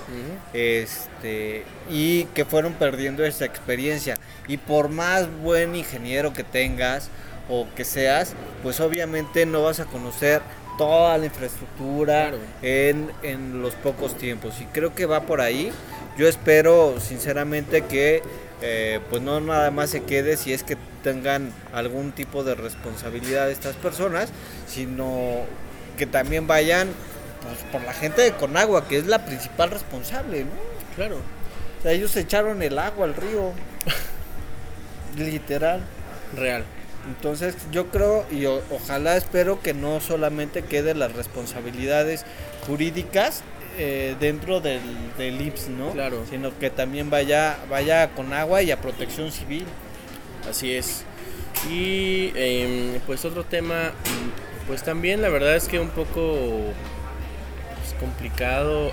este, 0.53 1.65
y 1.91 2.25
que 2.35 2.45
fueron 2.45 2.75
perdiendo 2.75 3.25
esa 3.25 3.45
experiencia. 3.45 4.17
Y 4.47 4.59
por 4.59 4.89
más 4.89 5.29
buen 5.43 5.75
ingeniero 5.75 6.33
que 6.33 6.45
tengas 6.45 7.09
o 7.49 7.67
que 7.75 7.85
seas, 7.85 8.35
pues 8.63 8.81
obviamente 8.81 9.47
no 9.47 9.63
vas 9.63 9.81
a 9.81 9.87
conocer 9.87 10.43
toda 10.79 11.17
la 11.19 11.27
infraestructura 11.27 12.33
en, 12.63 13.11
en 13.23 13.63
los 13.63 13.75
pocos 13.75 14.17
tiempos. 14.17 14.61
Y 14.61 14.65
creo 14.67 14.95
que 14.95 15.07
va 15.07 15.23
por 15.23 15.41
ahí. 15.41 15.73
Yo 16.19 16.29
espero 16.29 17.01
sinceramente 17.01 17.83
que 17.83 18.23
eh, 18.63 19.01
pues 19.11 19.21
no 19.21 19.41
nada 19.41 19.71
más 19.71 19.91
se 19.91 20.03
quede 20.05 20.37
si 20.37 20.53
es 20.53 20.63
que 20.63 20.77
tengan 21.03 21.53
algún 21.73 22.13
tipo 22.13 22.45
de 22.45 22.55
responsabilidad 22.55 23.51
estas 23.51 23.77
personas, 23.77 24.31
sino 24.67 25.41
que 25.99 26.07
también 26.07 26.47
vayan 26.47 26.89
pues, 27.45 27.59
por 27.71 27.83
la 27.83 27.93
gente 27.93 28.23
de 28.23 28.33
Conagua, 28.33 28.89
que 28.89 28.99
es 28.99 29.07
la 29.07 29.25
principal 29.25 29.71
responsable, 29.71 30.45
¿no? 30.45 30.51
Claro. 30.97 31.17
O 31.79 31.83
sea, 31.83 31.93
ellos 31.93 32.17
echaron 32.17 32.63
el 32.63 32.79
agua 32.79 33.07
al 33.07 33.15
río, 33.15 33.53
literal. 35.17 35.83
Real. 36.37 36.65
Entonces 37.07 37.57
yo 37.71 37.89
creo 37.89 38.25
y 38.31 38.47
ojalá 38.47 39.17
espero 39.17 39.61
que 39.61 39.75
no 39.75 40.01
solamente 40.01 40.63
queden 40.63 40.99
las 40.99 41.13
responsabilidades 41.13 42.25
jurídicas 42.67 43.43
eh, 43.77 44.17
dentro 44.21 44.61
del, 44.61 44.81
del 45.19 45.41
IPS, 45.41 45.69
¿no? 45.69 45.91
Claro. 45.91 46.25
Sino 46.31 46.59
que 46.59 46.71
también 46.71 47.11
vaya, 47.11 47.59
vaya 47.69 48.11
con 48.11 48.33
agua 48.33 48.63
y 48.63 48.71
a 48.71 48.81
protección 48.81 49.33
civil. 49.33 49.67
Así 50.49 50.73
es. 50.73 51.05
Y 51.71 52.33
em, 52.35 53.01
pues 53.07 53.25
otro 53.25 53.45
tema, 53.45 53.93
pues 54.67 54.83
también 54.83 55.23
la 55.23 55.29
verdad 55.29 55.57
es 55.57 55.69
que 55.69 55.81
un 55.81 55.91
poco 55.91 56.73
complicado. 58.01 58.93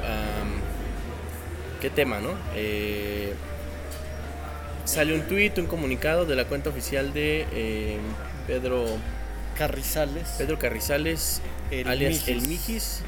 ¿Qué 1.81 1.89
tema, 1.89 2.19
no? 2.19 2.29
Eh, 2.55 3.33
salió 4.85 5.15
un 5.15 5.21
tuit, 5.23 5.57
un 5.57 5.65
comunicado 5.65 6.25
de 6.25 6.35
la 6.35 6.45
cuenta 6.45 6.69
oficial 6.69 7.13
de 7.13 7.41
em, 7.51 8.01
Pedro 8.45 8.85
Carrizales. 9.57 10.35
Pedro 10.37 10.59
Carrizales, 10.59 11.41
alias 11.85 12.27
El 12.27 12.47
Mijis, 12.47 13.03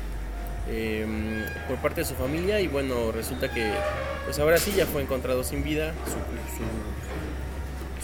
Em, 0.70 1.44
por 1.68 1.78
parte 1.78 2.02
de 2.02 2.08
su 2.08 2.16
familia 2.16 2.62
y 2.62 2.68
bueno, 2.68 3.12
resulta 3.12 3.54
que 3.54 3.70
pues 4.24 4.40
ahora 4.40 4.58
sí 4.58 4.72
ya 4.74 4.86
fue 4.86 5.02
encontrado 5.02 5.44
sin 5.44 5.62
vida 5.62 5.94
su, 6.06 6.14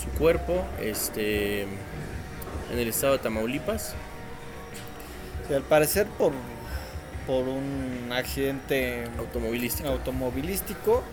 su, 0.03 0.09
cuerpo 0.17 0.65
este, 0.81 1.61
en 1.61 2.77
el 2.77 2.89
estado 2.89 3.13
de 3.13 3.19
Tamaulipas. 3.19 3.95
al 5.55 5.61
parecer 5.61 6.05
por, 6.17 6.33
por 7.25 7.47
un 7.47 8.09
accidente 8.11 9.05
automovilístico. 9.17 9.89
automovilístico. 9.89 11.03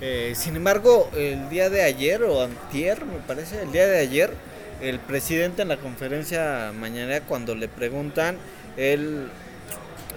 Eh, 0.00 0.32
sin 0.36 0.56
embargo, 0.56 1.10
el 1.16 1.48
día 1.48 1.70
de 1.70 1.82
ayer 1.82 2.22
o 2.22 2.42
antier, 2.42 3.04
me 3.04 3.18
parece, 3.26 3.62
el 3.62 3.72
día 3.72 3.86
de 3.86 3.98
ayer, 3.98 4.32
el 4.80 5.00
presidente 5.00 5.62
en 5.62 5.68
la 5.68 5.76
conferencia 5.78 6.72
mañana 6.78 7.20
cuando 7.22 7.54
le 7.54 7.68
preguntan, 7.68 8.36
él 8.76 9.28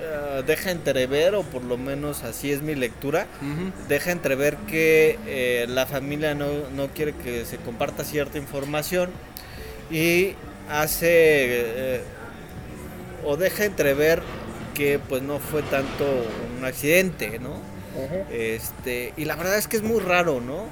eh, 0.03 0.43
deja 0.47 0.71
entrever, 0.71 1.35
o 1.35 1.43
por 1.43 1.63
lo 1.63 1.77
menos 1.77 2.23
así 2.23 2.51
es 2.51 2.63
mi 2.63 2.73
lectura, 2.73 3.27
deja 3.87 4.11
entrever 4.11 4.57
que 4.67 5.19
eh, 5.27 5.67
la 5.69 5.85
familia 5.85 6.33
no, 6.33 6.87
quiere 6.95 7.13
que 7.13 7.45
se 7.45 7.57
comparta 7.57 8.03
cierta 8.03 8.39
información 8.39 9.11
y 9.91 10.33
hace 10.69 11.07
eh, 11.11 12.01
o 13.23 13.37
deja 13.37 13.65
entrever 13.65 14.23
que 14.81 14.97
pues 14.97 15.21
no 15.21 15.37
fue 15.37 15.61
tanto 15.61 16.25
un 16.57 16.65
accidente, 16.65 17.37
¿no? 17.37 17.53
Este, 18.31 19.13
y 19.15 19.25
la 19.25 19.35
verdad 19.35 19.59
es 19.59 19.67
que 19.67 19.77
es 19.77 19.83
muy 19.83 19.99
raro, 19.99 20.41
¿no? 20.41 20.65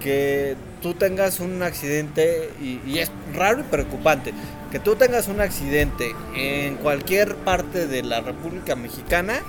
Que 0.00 0.56
tú 0.80 0.94
tengas 0.94 1.40
un 1.40 1.62
accidente 1.62 2.48
y 2.58 2.98
es 2.98 3.10
raro 3.34 3.60
y 3.60 3.64
preocupante 3.64 4.32
que 4.70 4.78
tú 4.78 4.94
tengas 4.96 5.28
un 5.28 5.40
accidente 5.40 6.14
en 6.34 6.76
cualquier 6.76 7.34
parte 7.36 7.86
de 7.86 8.02
la 8.02 8.20
República 8.20 8.76
Mexicana 8.76 9.40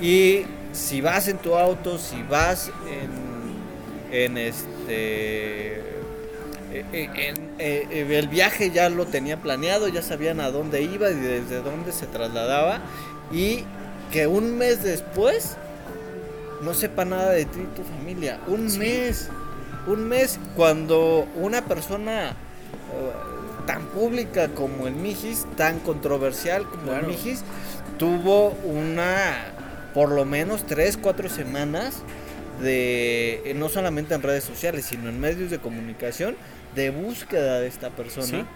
y 0.00 0.42
si 0.72 1.00
vas 1.00 1.28
en 1.28 1.38
tu 1.38 1.54
auto, 1.54 1.98
si 1.98 2.22
vas 2.24 2.70
en, 2.90 4.14
en 4.14 4.38
este 4.38 5.82
eh, 6.72 6.84
eh, 6.92 7.34
eh, 7.58 8.18
el 8.18 8.28
viaje 8.28 8.70
ya 8.70 8.88
lo 8.88 9.06
tenía 9.06 9.36
planeado, 9.36 9.88
ya 9.88 10.02
sabían 10.02 10.40
a 10.40 10.50
dónde 10.50 10.82
iba 10.82 11.10
y 11.10 11.14
desde 11.14 11.62
dónde 11.62 11.92
se 11.92 12.06
trasladaba. 12.06 12.80
Y 13.32 13.64
que 14.12 14.26
un 14.26 14.56
mes 14.56 14.82
después 14.82 15.56
no 16.62 16.74
sepa 16.74 17.04
nada 17.04 17.30
de 17.30 17.44
ti 17.44 17.60
y 17.60 17.76
tu 17.76 17.82
familia. 17.82 18.40
Un 18.46 18.78
mes, 18.78 19.28
un 19.86 20.08
mes 20.08 20.38
cuando 20.56 21.26
una 21.36 21.64
persona 21.64 22.34
tan 23.66 23.86
pública 23.86 24.48
como 24.48 24.86
el 24.86 24.94
Mijis, 24.94 25.46
tan 25.56 25.78
controversial 25.80 26.64
como 26.68 26.92
el 26.92 27.06
Mijis, 27.06 27.42
tuvo 27.98 28.50
una, 28.64 29.52
por 29.94 30.10
lo 30.10 30.24
menos 30.24 30.66
tres, 30.66 30.96
cuatro 30.96 31.28
semanas 31.28 32.02
de, 32.60 33.52
no 33.56 33.68
solamente 33.68 34.14
en 34.14 34.22
redes 34.22 34.44
sociales, 34.44 34.86
sino 34.86 35.08
en 35.08 35.20
medios 35.20 35.50
de 35.50 35.58
comunicación, 35.58 36.36
de 36.74 36.90
búsqueda 36.90 37.60
de 37.60 37.68
esta 37.68 37.90
persona. 37.90 38.46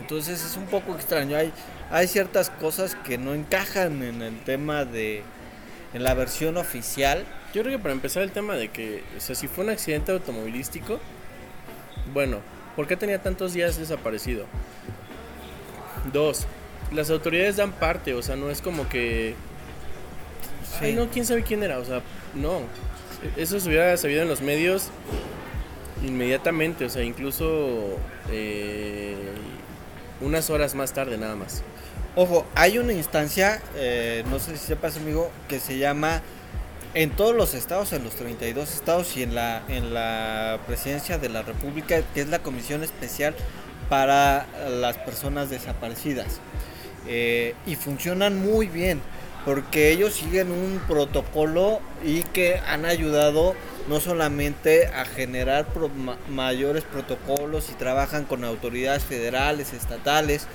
Entonces 0.00 0.44
es 0.44 0.56
un 0.56 0.66
poco 0.66 0.94
extraño, 0.94 1.36
hay, 1.36 1.52
hay 1.90 2.06
ciertas 2.08 2.48
cosas 2.48 2.94
que 2.94 3.18
no 3.18 3.34
encajan 3.34 4.02
en 4.02 4.22
el 4.22 4.38
tema 4.40 4.84
de, 4.84 5.22
en 5.92 6.02
la 6.02 6.14
versión 6.14 6.56
oficial. 6.56 7.24
Yo 7.52 7.62
creo 7.62 7.76
que 7.76 7.82
para 7.82 7.92
empezar 7.92 8.22
el 8.22 8.30
tema 8.30 8.54
de 8.54 8.68
que, 8.68 9.02
o 9.16 9.20
sea, 9.20 9.34
si 9.34 9.48
fue 9.48 9.64
un 9.64 9.70
accidente 9.70 10.12
automovilístico, 10.12 11.00
bueno, 12.14 12.38
¿Por 12.76 12.86
qué 12.86 12.96
tenía 12.96 13.20
tantos 13.20 13.52
días 13.52 13.76
desaparecido? 13.76 14.46
Dos, 16.12 16.46
las 16.92 17.10
autoridades 17.10 17.56
dan 17.56 17.72
parte, 17.72 18.14
o 18.14 18.22
sea, 18.22 18.36
no 18.36 18.50
es 18.50 18.62
como 18.62 18.88
que... 18.88 19.34
Ay, 20.80 20.94
no, 20.94 21.08
quién 21.10 21.26
sabe 21.26 21.42
quién 21.42 21.62
era, 21.62 21.78
o 21.78 21.84
sea, 21.84 22.00
no. 22.34 22.62
Eso 23.36 23.60
se 23.60 23.68
hubiera 23.68 23.94
sabido 23.96 24.22
en 24.22 24.28
los 24.28 24.40
medios 24.40 24.88
inmediatamente, 26.04 26.84
o 26.84 26.88
sea, 26.88 27.02
incluso 27.02 27.98
eh, 28.30 29.16
unas 30.20 30.50
horas 30.50 30.74
más 30.74 30.92
tarde 30.92 31.18
nada 31.18 31.36
más. 31.36 31.62
Ojo, 32.16 32.46
hay 32.54 32.78
una 32.78 32.92
instancia, 32.92 33.62
eh, 33.76 34.24
no 34.28 34.38
sé 34.38 34.56
si 34.56 34.66
sepas 34.66 34.96
amigo, 34.96 35.30
que 35.48 35.60
se 35.60 35.78
llama 35.78 36.22
en 36.94 37.10
todos 37.10 37.34
los 37.34 37.54
estados, 37.54 37.92
en 37.92 38.02
los 38.02 38.14
32 38.16 38.74
estados 38.74 39.16
y 39.16 39.22
en 39.22 39.34
la, 39.34 39.62
en 39.68 39.94
la 39.94 40.58
presidencia 40.66 41.18
de 41.18 41.28
la 41.28 41.42
República, 41.42 42.02
que 42.14 42.20
es 42.22 42.28
la 42.28 42.40
Comisión 42.40 42.82
Especial 42.82 43.34
para 43.88 44.46
las 44.68 44.98
Personas 44.98 45.50
Desaparecidas. 45.50 46.40
Eh, 47.06 47.54
y 47.66 47.76
funcionan 47.76 48.38
muy 48.38 48.66
bien, 48.66 49.00
porque 49.44 49.90
ellos 49.90 50.14
siguen 50.14 50.52
un 50.52 50.80
protocolo 50.86 51.80
y 52.04 52.22
que 52.24 52.60
han 52.66 52.84
ayudado 52.84 53.54
no 53.88 54.00
solamente 54.00 54.86
a 54.88 55.04
generar 55.04 55.66
mayores 56.28 56.84
protocolos 56.84 57.70
y 57.70 57.74
trabajan 57.74 58.24
con 58.24 58.44
autoridades 58.44 59.02
federales, 59.02 59.72
estatales 59.72 60.46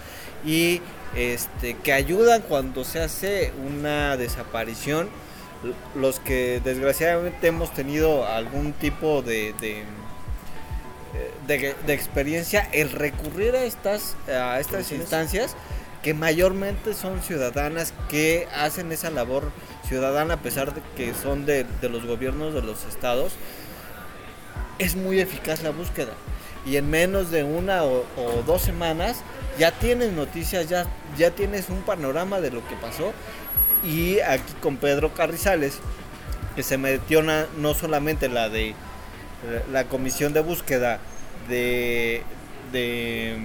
y 0.46 0.82
este, 1.16 1.76
que 1.76 1.94
ayudan 1.94 2.42
cuando 2.42 2.84
se 2.84 3.02
hace 3.02 3.52
una 3.68 4.18
desaparición. 4.18 5.10
Los 5.96 6.20
que 6.20 6.62
desgraciadamente 6.64 7.48
hemos 7.48 7.74
tenido 7.74 8.28
algún 8.28 8.74
tipo 8.74 9.24
de, 9.24 9.56
de, 9.60 9.84
de, 11.48 11.94
experiencia, 11.94 12.70
el 12.72 12.92
recurrir 12.92 13.56
a 13.56 13.64
estas, 13.64 14.16
a 14.28 14.60
estas 14.60 14.92
instancias 14.92 15.56
que 16.06 16.14
mayormente 16.14 16.94
son 16.94 17.24
ciudadanas 17.24 17.92
que 18.10 18.48
hacen 18.56 18.92
esa 18.92 19.10
labor 19.10 19.52
ciudadana 19.88 20.36
a 20.36 20.38
pesar 20.38 20.72
de 20.72 20.82
que 20.96 21.16
son 21.16 21.48
de, 21.48 21.66
los 21.82 22.06
gobiernos 22.06 22.54
de 22.54 22.62
los 22.62 22.86
estados, 22.86 23.34
es 24.78 24.96
muy 24.96 25.20
eficaz 25.20 25.64
la 25.64 25.72
búsqueda. 25.72 26.14
Y 26.64 26.78
en 26.78 26.92
menos 26.92 27.32
de 27.32 27.44
una 27.44 27.86
o, 27.86 28.06
dos 28.46 28.62
semanas 28.62 29.24
ya 29.58 29.72
tienes 29.72 30.12
noticias, 30.14 30.70
ya, 30.70 30.86
ya 31.18 31.32
tienes 31.32 31.70
un 31.70 31.82
panorama 31.82 32.40
de 32.40 32.52
lo 32.52 32.60
que 32.68 32.76
pasó 32.76 33.12
y 33.84 34.20
aquí 34.20 34.54
con 34.62 34.78
Pedro 34.78 35.12
Carrizales, 35.16 35.80
que 36.56 36.62
se 36.62 36.78
metió 36.78 37.24
no 37.24 37.74
solamente 37.74 38.30
la 38.30 38.50
de 38.50 38.76
la 39.72 39.86
comisión 39.86 40.34
de 40.34 40.42
búsqueda 40.42 41.00
de, 41.50 42.22
de, 42.72 43.38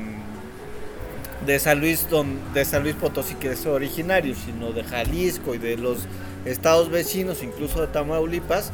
de, 1.46 1.58
San 1.58 1.80
Luis, 1.80 2.06
de 2.54 2.64
San 2.64 2.82
Luis 2.82 2.94
Potosí, 2.94 3.34
que 3.34 3.52
es 3.52 3.66
originario, 3.66 4.34
sino 4.34 4.72
de 4.72 4.84
Jalisco 4.84 5.54
y 5.54 5.58
de 5.58 5.76
los 5.76 6.06
estados 6.44 6.90
vecinos, 6.90 7.42
incluso 7.42 7.80
de 7.80 7.86
Tamaulipas, 7.88 8.72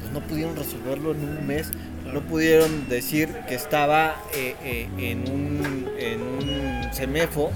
pues 0.00 0.12
no 0.12 0.20
pudieron 0.20 0.56
resolverlo 0.56 1.12
en 1.12 1.20
un 1.24 1.46
mes 1.46 1.70
no 2.12 2.20
pudieron 2.20 2.88
decir 2.88 3.28
que 3.48 3.56
estaba 3.56 4.14
eh, 4.32 4.54
eh, 4.62 4.88
en, 4.98 5.28
un, 5.28 5.88
en 5.98 6.22
un 6.22 6.94
semefo 6.94 7.50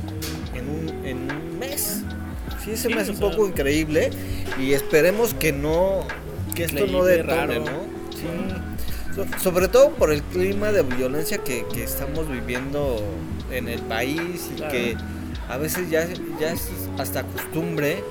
en 0.55 0.69
un, 0.69 1.07
en 1.07 1.31
un 1.31 1.59
mes. 1.59 2.03
Sí, 2.65 2.73
se 2.77 2.89
Sí, 2.89 2.95
me 2.95 3.01
hace 3.01 3.13
un 3.13 3.21
poco 3.21 3.47
increíble 3.47 4.11
y 4.61 4.73
esperemos 4.73 5.35
que 5.35 5.53
no, 5.53 6.01
que 6.57 6.65
esto 6.65 6.87
no 6.89 7.05
de 7.05 7.19
detone, 7.19 7.37
raro. 7.37 7.61
¿no? 7.61 7.71
Sí. 8.11 9.15
So- 9.15 9.39
sobre 9.41 9.69
todo 9.69 9.91
por 9.91 10.13
el 10.13 10.21
clima 10.25 10.73
de 10.73 10.83
violencia 10.83 11.39
que, 11.39 11.65
que 11.73 11.85
estamos 11.85 12.29
viviendo 12.29 13.01
en 13.51 13.69
el 13.69 13.81
país 13.81 14.49
y 14.53 14.57
Claro. 14.57 14.73
que 14.73 14.97
a 15.49 15.57
veces 15.57 15.91
ya, 15.91 16.07
ya 16.41 16.53
es 16.53 16.69
hasta 16.99 17.23
costumbre 17.25 18.03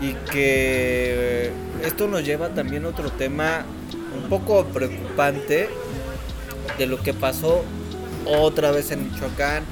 y 0.00 0.14
que 0.32 1.50
esto 1.84 2.08
nos 2.08 2.24
lleva 2.24 2.48
también 2.50 2.84
a 2.84 2.88
otro 2.88 3.10
tema 3.10 3.64
un 4.14 4.28
poco 4.28 4.64
preocupante 4.66 5.68
de 6.78 6.86
lo 6.86 7.02
que 7.02 7.12
pasó 7.12 7.62
otra 8.26 8.70
vez 8.70 8.90
en 8.90 9.04
Michoacán, 9.10 9.62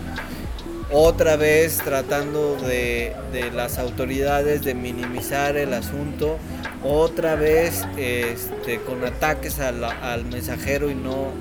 otra 0.90 1.36
vez 1.36 1.78
tratando 1.78 2.56
de, 2.56 3.14
de 3.32 3.50
las 3.50 3.78
autoridades 3.78 4.62
de 4.64 4.74
minimizar 4.74 5.56
el 5.56 5.72
asunto, 5.74 6.38
otra 6.82 7.34
vez 7.34 7.84
este, 7.96 8.80
con 8.80 9.04
ataques 9.04 9.58
al, 9.60 9.84
al 9.84 10.24
mensajero 10.26 10.90
y 10.90 10.94
no, 10.94 11.32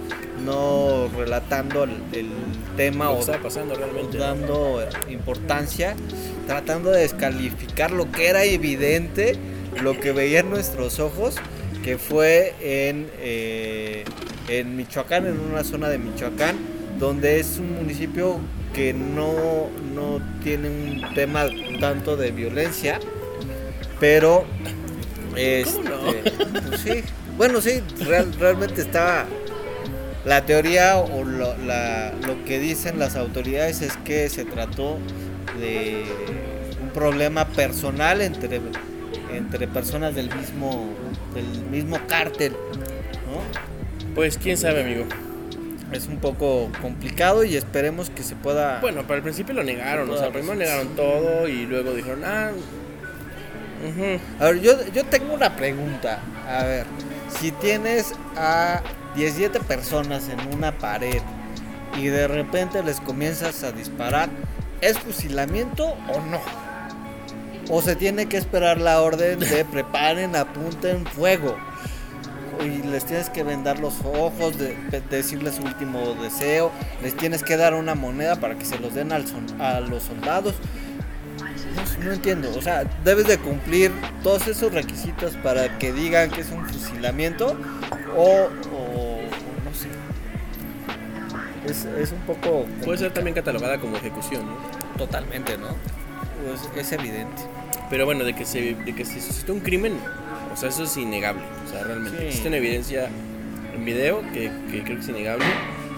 no 0.45 1.10
relatando 1.17 1.84
el, 1.84 1.91
el 2.13 2.28
tema 2.76 3.06
Lo 3.06 3.19
que 3.26 3.32
o 3.32 3.41
pasando 3.41 3.76
realmente. 3.76 4.17
dando 4.17 4.84
importancia, 5.10 5.95
tratando 6.47 6.91
de 6.91 7.02
descalificar 7.02 7.91
lo 7.91 8.12
que 8.12 8.28
era 8.28 8.43
evidente, 8.43 9.36
lo 9.82 10.00
que 10.00 10.12
veían 10.12 10.50
nuestros 10.50 11.00
ojos, 11.00 11.36
que 11.84 11.97
fue 11.97 12.54
en, 12.62 13.10
eh, 13.19 14.04
en 14.47 14.76
Michoacán, 14.76 15.26
en 15.28 15.39
una 15.39 15.63
zona 15.63 15.89
de 15.89 15.97
Michoacán, 15.97 16.58
donde 17.00 17.39
es 17.39 17.58
un 17.60 17.76
municipio 17.76 18.39
que 18.73 18.93
no, 18.93 19.67
no 19.95 20.19
tiene 20.43 20.69
un 20.69 21.13
tema 21.15 21.45
tanto 21.80 22.15
de 22.17 22.32
violencia, 22.32 23.00
pero 24.00 24.45
este, 25.36 25.82
no? 25.84 25.97
pues 26.67 26.82
sí, 26.82 27.04
bueno 27.38 27.62
sí, 27.62 27.82
real- 28.06 28.34
realmente 28.39 28.82
estaba 28.82 29.26
la 30.28 30.46
teoría 30.46 30.98
o 30.98 31.24
lo, 31.24 31.58
la- 31.58 32.12
lo 32.26 32.44
que 32.46 32.60
dicen 32.60 33.00
las 33.00 33.16
autoridades 33.16 33.82
es 33.82 33.96
que 33.98 34.30
se 34.30 34.46
trató 34.46 34.98
de 35.60 36.04
un 36.82 36.90
problema 36.90 37.46
personal 37.48 38.22
entre, 38.22 38.60
entre 39.34 39.68
personas 39.68 40.13
del 40.16 40.30
mismo, 40.36 40.90
del 41.34 41.46
mismo 41.72 41.98
cártel. 42.08 42.52
¿no? 42.52 44.13
Pues 44.16 44.38
quién 44.38 44.58
sabe, 44.58 44.82
amigo. 44.84 45.06
Es 45.94 46.08
un 46.08 46.18
poco 46.18 46.70
complicado 46.82 47.46
y 47.46 47.56
esperemos 47.56 48.10
que 48.10 48.22
se 48.22 48.36
pueda... 48.36 48.80
Bueno, 48.82 49.04
para 49.04 49.16
el 49.18 49.24
principio 49.24 49.54
lo 49.56 49.63
negaron, 49.63 50.10
o 50.10 50.18
sea, 50.18 50.32
primero 50.32 50.56
negaron 50.56 50.90
todo 50.98 51.48
y 51.48 51.66
luego 51.66 51.94
dijeron, 51.94 52.24
ah, 52.26 52.52
ujú, 53.88 54.20
A 54.44 54.46
ver, 54.52 54.60
yo, 54.62 54.74
yo 54.94 55.06
tengo 55.06 55.34
una 55.34 55.56
pregunta. 55.56 56.20
A 56.46 56.63
ver, 56.66 56.86
si 57.40 57.52
tienes 57.52 58.13
a 58.36 58.82
17 59.18 59.60
personas 59.62 60.30
en 60.30 60.56
una 60.56 60.72
pared 60.78 61.22
y 62.00 62.06
de 62.08 62.28
repente 62.28 62.84
les 62.84 63.00
comienzas 63.02 63.64
a 63.64 63.72
disparar, 63.72 64.30
¿es 64.82 64.98
fusilamiento 65.00 65.86
o 66.14 66.22
no? 66.30 66.40
O 67.70 67.82
se 67.82 67.96
tiene 67.96 68.28
que 68.28 68.38
esperar 68.38 68.80
la 68.80 69.02
orden 69.02 69.40
de 69.40 69.66
preparen, 69.72 70.36
apunten, 70.36 71.06
fuego. 71.06 71.56
Y 72.64 72.86
les 72.88 73.06
tienes 73.06 73.30
que 73.30 73.44
vendar 73.44 73.80
los 73.80 73.94
ojos, 74.06 74.58
de, 74.58 74.76
de- 74.90 75.02
decirles 75.02 75.56
su 75.56 75.64
último 75.64 76.16
deseo, 76.22 76.72
les 77.04 77.16
tienes 77.16 77.44
que 77.44 77.56
dar 77.58 77.74
una 77.74 77.94
moneda 77.94 78.36
para 78.38 78.56
que 78.56 78.66
se 78.66 78.80
los 78.80 78.94
den 78.96 79.12
al 79.12 79.28
son- 79.28 79.60
a 79.62 79.80
los 79.80 80.04
soldados. 80.04 80.56
No, 82.00 82.06
no 82.06 82.14
entiendo, 82.14 82.52
o 82.58 82.62
sea, 82.62 82.84
debes 83.04 83.28
de 83.28 83.38
cumplir 83.38 83.92
todos 84.24 84.48
esos 84.48 84.72
requisitos 84.74 85.36
para 85.44 85.78
que 85.78 85.92
digan 85.94 86.32
que 86.32 86.42
es 86.42 86.50
un 86.52 86.66
fusilamiento 86.68 87.56
o. 88.16 88.48
Es, 91.70 91.86
es 91.86 92.12
un 92.12 92.20
poco... 92.22 92.66
puede 92.84 92.98
ser 92.98 93.14
también 93.14 93.36
catalogada 93.36 93.78
como 93.80 93.98
ejecución, 93.98 94.46
¿no? 94.46 94.56
Totalmente, 94.98 95.58
¿no? 95.58 95.68
Pues 96.46 96.70
es 96.86 96.92
evidente. 96.94 97.42
Pero 97.90 98.06
bueno, 98.06 98.24
de 98.24 98.34
que 98.34 98.46
se, 98.46 98.76
de 98.76 98.96
que 98.96 99.06
se 99.06 99.22
suscitó 99.22 99.54
un 99.54 99.60
crimen, 99.62 99.94
o 100.54 100.58
sea, 100.58 100.70
eso 100.70 100.84
es 100.84 100.96
innegable. 100.98 101.42
O 101.66 101.70
sea, 101.72 101.84
realmente 101.84 102.18
Sí. 102.20 102.26
existe 102.26 102.48
una 102.48 102.58
evidencia 102.58 103.10
en 103.76 103.86
video 103.86 104.22
que, 104.34 104.52
que 104.72 104.84
creo 104.84 104.96
que 104.98 105.02
es 105.04 105.10
innegable. 105.10 105.46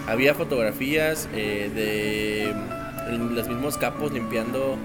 Había 0.08 0.34
fotografías 0.34 1.28
eh, 1.34 1.70
de 1.74 3.14
el- 3.14 3.36
los 3.36 3.48
mismos 3.48 3.78
capos 3.78 4.12
limpiando 4.12 4.78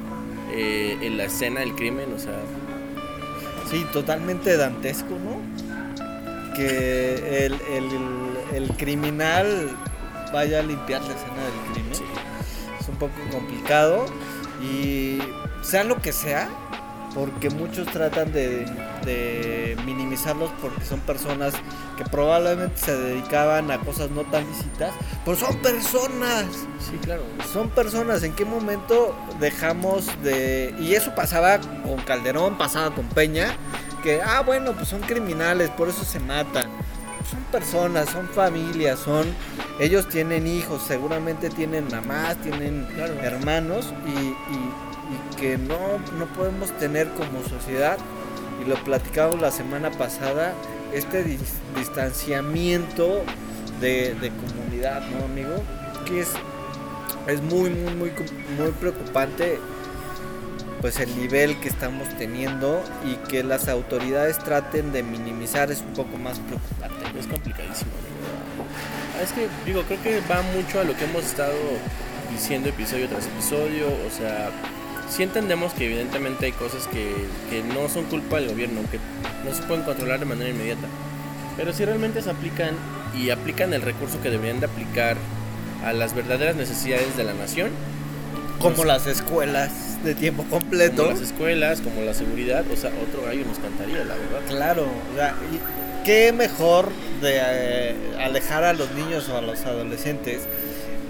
eh, 0.53 0.97
en 1.03 1.17
la 1.17 1.25
escena 1.25 1.61
del 1.61 1.75
crimen, 1.75 2.13
o 2.15 2.19
sea, 2.19 2.33
Sí, 3.71 3.85
totalmente 3.93 4.57
dantesco, 4.59 5.11
¿no? 5.19 6.55
Que 6.55 7.47
el, 7.47 7.55
el- 7.55 8.55
el 8.55 8.69
criminal 8.77 9.71
vaya 10.35 10.59
a 10.59 10.63
limpiar 10.63 11.01
la 11.03 11.15
escena 11.15 11.45
del 11.45 11.73
crimen. 11.73 11.95
Sí. 11.95 12.05
Es 12.81 12.89
un 12.89 12.97
poco 12.97 13.15
complicado 13.31 14.05
y 14.61 15.19
sea 15.63 15.85
lo 15.85 16.03
que 16.03 16.13
sea, 16.13 16.49
porque 17.15 17.49
muchos 17.49 17.87
tratan 17.87 18.33
de, 18.33 18.67
de 19.05 19.77
minimizarlos 19.87 20.51
porque 20.61 20.85
son 20.85 20.99
personas 21.01 21.55
que 21.97 22.05
probablemente 22.05 22.77
se 22.77 22.97
dedicaban 22.97 23.71
a 23.71 23.79
cosas 23.79 24.11
no 24.11 24.23
tan 24.23 24.45
lícitas, 24.49 24.93
pero 25.25 25.37
son 25.37 25.57
personas. 25.59 26.47
sí, 26.81 26.99
claro. 27.01 27.23
Son 27.53 27.71
personas, 27.71 28.25
¿en 28.25 28.35
qué 28.35 28.45
momento 28.45 29.17
dejamos 29.39 30.07
de... 30.25 30.75
Y 30.81 30.95
eso 30.95 31.15
pasaba 31.15 31.61
con 31.61 32.03
Calderón, 32.05 32.59
pasaba 32.59 32.93
con 32.93 33.09
Peña, 33.09 33.55
que, 34.03 34.21
ah, 34.21 34.43
bueno, 34.43 34.73
pues 34.73 34.89
son 34.89 35.01
criminales, 35.01 35.71
por 35.71 35.89
eso 35.89 36.05
se 36.05 36.19
matan. 36.19 36.74
Son 37.55 37.61
personas, 37.63 38.09
son 38.11 38.29
familias, 38.29 38.99
son... 38.99 39.27
Ellos 39.79 40.09
tienen 40.09 40.47
hijos, 40.47 40.83
seguramente 40.83 41.51
tienen 41.51 41.87
mamás, 41.91 42.37
tienen 42.39 42.87
Claro. 42.95 43.15
hermanos 43.23 43.93
y, 44.07 44.11
y- 44.11 44.35
y 45.15 45.37
que 45.37 45.59
no, 45.59 45.79
no 46.19 46.27
podemos 46.37 46.71
tener 46.79 47.09
como 47.11 47.43
sociedad, 47.49 47.99
y 48.65 48.69
lo 48.69 48.75
platicamos 48.77 49.41
la 49.41 49.51
semana 49.51 49.91
pasada, 49.93 50.53
este 50.93 51.25
dis- 51.25 51.59
distanciamiento 51.77 53.23
de, 53.81 54.15
de 54.15 54.31
comunidad, 54.31 55.03
¿no, 55.11 55.25
amigo? 55.27 55.63
Que 56.07 56.21
es 56.21 56.29
es 57.27 57.41
muy 57.43 57.71
muy 57.71 57.93
muy 57.95 58.13
muy 58.59 58.71
preocupante 58.81 59.59
pues 60.85 61.01
el 61.01 61.19
nivel 61.19 61.59
que 61.61 61.69
estamos 61.71 62.07
teniendo 62.19 62.85
y 63.07 63.15
que 63.31 63.43
las 63.43 63.69
autoridades 63.69 64.39
traten 64.39 64.93
de 64.93 65.03
minimizar 65.03 65.71
es 65.73 65.81
un 65.81 65.95
poco 65.95 66.19
más 66.19 66.39
preocupante. 66.41 67.19
Es 67.19 67.27
complicadísimo. 67.27 67.91
¿no? 69.17 69.23
Es 69.25 69.33
que, 69.33 69.49
digo, 69.65 69.83
creo 69.85 70.03
que 70.03 70.21
va 70.31 70.43
mucho 70.43 70.81
a 70.81 70.85
lo 70.85 70.95
que 70.95 71.05
hemos 71.05 71.25
estado 71.25 71.55
diciendo 72.31 72.69
episodio 72.69 73.09
tras 73.09 73.25
episodio. 73.25 73.87
O 73.87 74.11
sea, 74.15 74.51
sí 75.09 75.23
entendemos 75.23 75.73
que 75.73 75.87
evidentemente 75.87 76.45
hay 76.45 76.53
cosas 76.53 76.87
que, 76.89 77.15
que 77.49 77.63
no 77.63 77.89
son 77.89 78.05
culpa 78.05 78.37
del 78.37 78.51
gobierno, 78.51 78.83
que 78.91 78.99
no 79.43 79.55
se 79.57 79.63
pueden 79.63 79.85
controlar 79.85 80.21
de 80.21 80.27
manera 80.27 80.51
inmediata. 80.51 80.87
Pero 81.57 81.73
si 81.73 81.87
realmente 81.87 82.21
se 82.21 82.29
aplican 82.29 82.75
y 83.17 83.31
aplican 83.31 83.73
el 83.73 83.81
recurso 83.81 84.21
que 84.21 84.29
deberían 84.29 84.61
de 84.61 84.67
aplicar 84.67 85.17
a 85.83 85.95
las 85.95 86.15
verdaderas 86.15 86.57
necesidades 86.57 87.17
de 87.17 87.25
la 87.25 87.33
nación, 87.33 87.71
Como 88.61 88.77
Pues- 88.77 88.87
las 88.87 89.07
escuelas 89.07 89.73
de 90.05 90.15
tiempo 90.15 90.45
como 90.45 90.61
completo. 90.61 91.09
las 91.09 91.21
escuelas, 91.21 91.81
como 91.81 92.03
la 92.03 92.15
seguridad, 92.15 92.65
o 92.73 92.77
sea, 92.77 92.91
otro 92.91 93.27
gallo 93.27 93.45
nos 93.47 93.59
cantaría, 93.59 94.05
la 94.05 94.15
verdad. 94.15 94.41
Claro, 94.49 94.87
o 95.13 95.17
sea, 95.17 95.35
qué 96.05 96.33
mejor 96.33 96.91
de 97.21 97.39
eh, 97.41 97.95
alejar 98.21 98.65
a 98.65 98.73
los 98.73 98.93
niños 98.93 99.29
o 99.29 99.37
a 99.37 99.41
los 99.41 99.65
adolescentes 99.65 100.43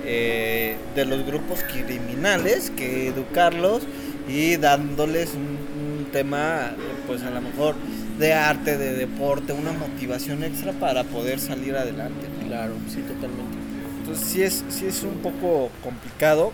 eh, 0.04 0.76
de 0.94 1.04
los 1.04 1.24
grupos 1.26 1.60
criminales 1.64 2.70
que 2.70 3.08
educarlos 3.08 3.82
y 4.28 4.56
dándoles 4.56 5.34
un, 5.34 5.58
un 5.98 6.06
tema, 6.12 6.72
pues 7.06 7.22
a 7.22 7.30
lo 7.30 7.40
mejor 7.40 7.74
de 8.18 8.32
arte, 8.32 8.78
de 8.78 8.94
deporte, 8.94 9.52
una 9.52 9.72
motivación 9.72 10.44
extra 10.44 10.72
para 10.72 11.04
poder 11.04 11.40
salir 11.40 11.76
adelante. 11.76 12.28
¿no? 12.40 12.46
Claro, 12.46 12.74
sí, 12.88 13.00
totalmente. 13.02 13.58
Entonces 14.00 14.26
sí 14.26 14.42
es, 14.42 14.64
sí 14.68 14.86
es 14.86 15.02
un 15.02 15.18
poco 15.18 15.70
complicado 15.82 16.52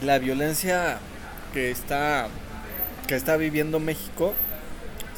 y 0.00 0.04
la 0.04 0.18
violencia 0.18 0.98
que 1.52 1.70
está, 1.70 2.28
que 3.06 3.14
está 3.16 3.36
viviendo 3.36 3.80
México 3.80 4.34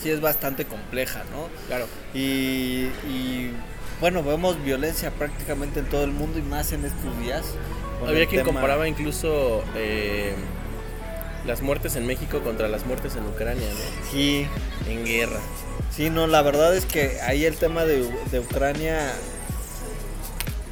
sí 0.01 0.11
es 0.11 0.21
bastante 0.21 0.65
compleja, 0.65 1.23
¿no? 1.33 1.49
Claro. 1.69 1.87
Y, 2.15 2.87
y, 3.09 3.53
bueno, 4.01 4.23
vemos 4.23 4.63
violencia 4.65 5.11
prácticamente 5.13 5.81
en 5.81 5.87
todo 5.87 6.03
el 6.05 6.11
mundo 6.11 6.39
y 6.39 6.43
más 6.43 6.73
en 6.73 6.85
estos 6.85 7.19
días. 7.21 7.45
Había 8.07 8.27
quien 8.27 8.41
tema- 8.43 8.53
comparaba 8.55 8.89
incluso 8.89 9.63
eh, 9.77 10.35
las 11.47 11.63
muertes 11.63 11.95
en 11.95 12.07
México 12.07 12.41
contra 12.41 12.67
las 12.69 12.85
muertes 12.85 13.15
en 13.15 13.27
Ucrania, 13.27 13.69
¿no? 13.69 14.11
Sí, 14.11 14.47
En 14.89 15.05
guerra. 15.05 15.39
sí, 15.95 16.11
no, 16.11 16.27
la 16.27 16.43
verdad 16.43 16.75
es 16.77 16.85
que 16.85 17.21
ahí 17.21 17.45
el 17.45 17.57
tema 17.57 17.85
de, 17.85 18.11
de 18.33 18.41
Ucrania 18.41 19.13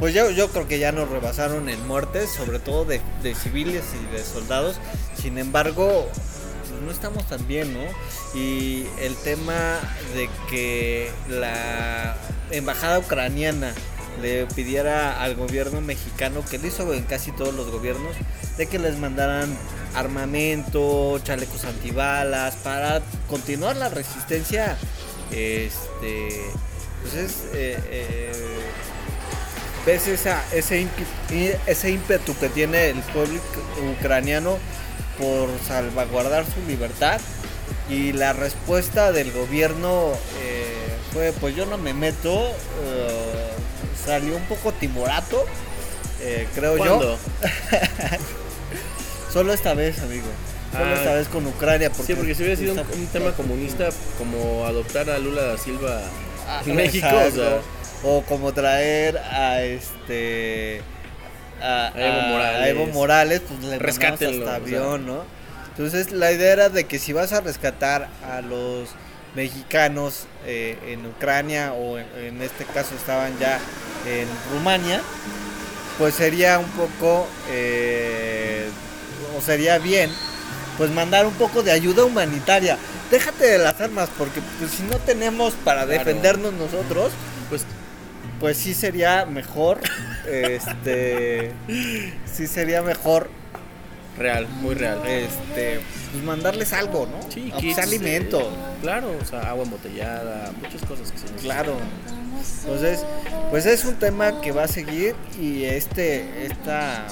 pues 0.01 0.15
yo, 0.15 0.49
creo 0.49 0.67
que 0.67 0.79
ya 0.79 0.93
nos 0.93 1.11
rebasaron 1.11 1.69
en 1.69 1.87
muertes, 1.87 2.31
sobre 2.31 2.59
todo 2.59 2.87
de, 2.87 3.03
de 3.23 3.35
civiles 3.35 3.85
y 3.95 4.17
de 4.17 4.25
soldados. 4.25 4.77
Sin 5.15 5.37
embargo, 5.37 6.09
pues, 6.11 6.83
no 6.83 6.91
estamos 6.91 7.27
tan 7.29 7.47
bien, 7.47 7.75
¿no? 7.75 7.85
Y 8.35 8.87
el 9.01 9.15
tema 9.17 9.79
de 10.15 10.31
que 10.49 11.11
la 11.29 12.17
embajada 12.51 12.99
ucraniana 12.99 13.75
le 14.23 14.47
pidiera 14.47 15.23
al 15.23 15.35
gobierno 15.35 15.83
mexicano, 15.83 16.43
que 16.49 16.59
lo 16.59 16.67
hizo 16.67 16.93
en 16.95 17.05
casi 17.05 17.33
todos 17.33 17.55
los 17.55 17.71
gobiernos, 17.71 18.17
de 18.57 18.67
que 18.67 18.79
les 18.79 18.97
mandaran 18.99 19.55
armamento, 19.95 21.19
chalecos 21.23 21.65
antibalas, 21.65 22.57
para 22.57 23.03
continuar 23.29 23.77
la 23.77 23.91
resistencia, 23.91 24.77
este, 25.31 26.43
pues 27.03 27.15
es, 27.15 27.33
eh, 27.55 27.79
eh, 27.91 28.33
ves 29.87 30.07
esa, 30.09 30.43
ese, 30.53 30.81
ímpetu, 30.81 31.11
ese 31.67 31.91
ímpetu 31.91 32.37
que 32.39 32.49
tiene 32.49 32.91
el 32.91 32.99
pueblo 33.01 33.41
ucraniano 33.99 34.59
por 35.19 35.49
salvaguardar 35.67 36.45
su 36.45 36.61
libertad 36.69 37.21
y 37.89 38.13
la 38.13 38.33
respuesta 38.33 39.13
del 39.13 39.33
gobierno 39.33 40.13
eh, 40.43 40.65
fue 41.13 41.33
pues 41.41 41.57
yo 41.57 41.67
no 41.67 41.79
me 41.79 41.95
meto 41.95 42.49
eh, 42.85 43.51
salió 44.05 44.37
un 44.37 44.45
poco 44.45 44.73
timorato 44.73 45.45
eh, 46.21 46.47
creo 46.55 46.77
¿Cuándo? 46.77 47.19
yo 47.43 47.49
solo 49.33 49.53
esta 49.53 49.75
vez 49.75 49.99
amigo 50.01 50.27
solo 50.73 50.85
Ah. 50.85 50.95
esta 50.95 51.15
vez 51.15 51.27
con 51.27 51.45
Ucrania 51.47 51.91
Sí, 52.07 52.15
porque 52.15 52.33
si 52.35 52.43
hubiera 52.43 52.57
sido 52.57 52.75
un, 52.75 53.07
tema 53.09 53.33
comunista 53.33 53.89
como 54.19 54.65
adoptar 54.67 55.11
a 55.11 55.19
Lula 55.19 55.43
da 55.43 55.59
Silva 55.59 56.01
Ah, 56.47 56.63
en 56.67 56.77
México, 56.77 57.07
o 57.07 57.11
exacto. 57.11 57.41
sea, 57.41 57.61
o 58.03 58.23
como 58.23 58.53
traer 58.53 59.19
a 59.19 59.63
este 59.63 60.83
a, 61.63 61.89
A 61.95 62.07
Evo 62.09 62.21
Morales. 62.29 62.61
a 62.63 62.69
Evo 62.69 62.87
Morales, 62.87 63.43
pues 63.47 63.61
le 63.61 63.79
mandamos 63.79 64.23
hasta 64.23 64.55
avión, 64.57 65.07
¿no? 65.07 65.25
Entonces 65.71 66.11
la 66.13 66.33
idea 66.33 66.53
era 66.53 66.69
de 66.69 66.85
que 66.85 66.99
si 66.99 67.13
vas 67.13 67.33
a 67.33 67.41
rescatar 67.41 68.09
a 68.29 68.41
los 68.41 68.89
mexicanos 69.35 70.27
eh, 70.47 70.77
en 70.89 71.07
Ucrania 71.07 71.73
o 71.73 71.99
en, 71.99 72.07
en 72.19 72.43
este 72.43 72.65
caso 72.65 72.95
estaban 72.95 73.39
ya 73.39 73.59
en 74.07 74.27
Rumania, 74.53 75.01
pues 75.99 76.15
sería 76.15 76.59
un 76.59 76.69
poco 76.71 77.27
eh, 77.51 78.69
o 79.37 79.41
sería 79.41 79.79
bien 79.79 80.11
pues 80.77 80.91
mandar 80.91 81.27
un 81.27 81.35
poco 81.35 81.63
de 81.63 81.73
ayuda 81.73 82.05
humanitaria. 82.05 82.79
Déjate 83.11 83.45
de 83.45 83.59
las 83.59 83.79
armas 83.81 84.09
porque 84.17 84.41
pues, 84.59 84.71
si 84.71 84.83
no 84.85 84.97
tenemos 84.99 85.53
para 85.65 85.85
Claro. 85.85 85.99
defendernos 85.99 86.53
nosotros, 86.55 87.13
pues 87.51 87.63
pues 88.41 88.57
sí 88.57 88.75
sería 88.75 89.27
mejor 89.27 89.81
este 90.27 91.53
sí 92.33 92.47
sería 92.47 92.83
mejor 92.83 93.31
real, 94.19 94.49
muy 94.49 94.75
real. 94.75 95.01
este 95.07 95.81
pues 96.13 96.25
mandarles 96.25 96.73
algo, 96.73 97.07
¿no? 97.07 97.21
Sí, 97.31 97.53
kits, 97.59 97.77
sea 97.77 97.85
alimento. 97.85 98.41
eh, 98.41 98.79
claro, 98.83 99.13
o 99.21 99.25
sea, 99.25 99.43
agua 99.51 99.65
embotellada, 99.65 100.53
muchas 100.61 100.83
cosas 100.83 101.13
que 101.13 101.19
se 101.19 101.25
necesitan. 101.25 101.39
Claro. 101.39 101.77
Entonces, 102.63 103.05
pues 103.51 103.67
es 103.67 103.85
un 103.85 103.95
tema 103.95 104.41
que 104.41 104.53
va 104.53 104.65
a 104.65 104.69
seguir 104.69 105.15
y 105.41 105.65
este 105.65 106.47
esta 106.47 107.07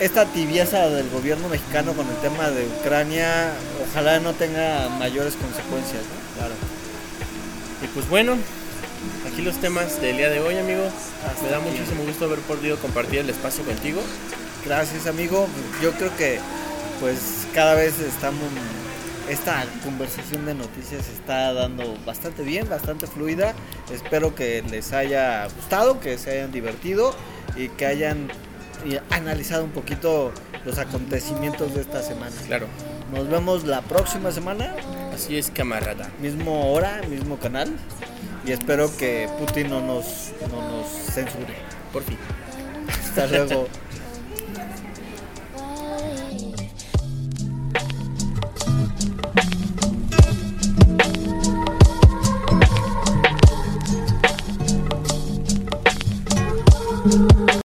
esta 0.00 0.26
tibieza 0.26 0.88
del 0.88 1.08
gobierno 1.10 1.48
mexicano 1.48 1.92
con 1.92 2.06
el 2.08 2.16
tema 2.16 2.50
de 2.50 2.66
Ucrania, 2.66 3.50
ojalá 3.90 4.20
no 4.20 4.32
tenga 4.32 4.88
mayores 4.90 5.34
consecuencias, 5.34 6.02
¿no? 6.02 6.38
Claro. 6.38 6.54
Y 7.82 7.86
pues 7.88 8.08
bueno, 8.08 8.36
aquí 9.38 9.44
los 9.44 9.58
temas 9.58 10.00
del 10.00 10.16
día 10.16 10.30
de 10.30 10.40
hoy, 10.40 10.58
amigo. 10.58 10.82
Hasta 11.24 11.44
Me 11.44 11.48
da 11.50 11.60
muchísimo 11.60 12.02
gusto 12.02 12.24
haber 12.24 12.40
podido 12.40 12.76
compartir 12.78 13.20
el 13.20 13.30
espacio 13.30 13.62
contigo. 13.62 14.00
Gracias, 14.66 15.06
amigo. 15.06 15.46
Yo 15.80 15.92
creo 15.92 16.16
que 16.16 16.40
pues 16.98 17.46
cada 17.54 17.74
vez 17.74 18.00
estamos 18.00 18.48
esta 19.30 19.64
conversación 19.84 20.44
de 20.44 20.54
noticias 20.54 21.06
se 21.06 21.12
está 21.12 21.52
dando 21.52 21.96
bastante 22.04 22.42
bien, 22.42 22.68
bastante 22.68 23.06
fluida. 23.06 23.54
Espero 23.92 24.34
que 24.34 24.62
les 24.62 24.92
haya 24.92 25.44
gustado, 25.44 26.00
que 26.00 26.18
se 26.18 26.32
hayan 26.32 26.50
divertido 26.50 27.14
y 27.54 27.68
que 27.68 27.86
hayan 27.86 28.32
analizado 29.10 29.62
un 29.62 29.70
poquito 29.70 30.32
los 30.64 30.78
acontecimientos 30.78 31.76
de 31.76 31.82
esta 31.82 32.02
semana. 32.02 32.34
Claro, 32.48 32.66
Nos 33.14 33.28
vemos 33.28 33.62
la 33.64 33.82
próxima 33.82 34.32
semana, 34.32 34.74
así 35.14 35.38
es, 35.38 35.52
camarada. 35.52 36.10
mismo 36.20 36.72
hora, 36.72 37.02
mismo 37.08 37.38
canal. 37.38 37.72
Y 38.48 38.52
espero 38.52 38.90
que 38.96 39.28
Putin 39.38 39.68
no 39.68 39.82
nos, 39.82 40.32
no 40.50 40.62
nos 40.70 40.88
censure. 40.88 41.54
Por 41.92 42.02
fin. 42.02 42.16
Hasta 42.88 43.26
luego. 43.26 43.68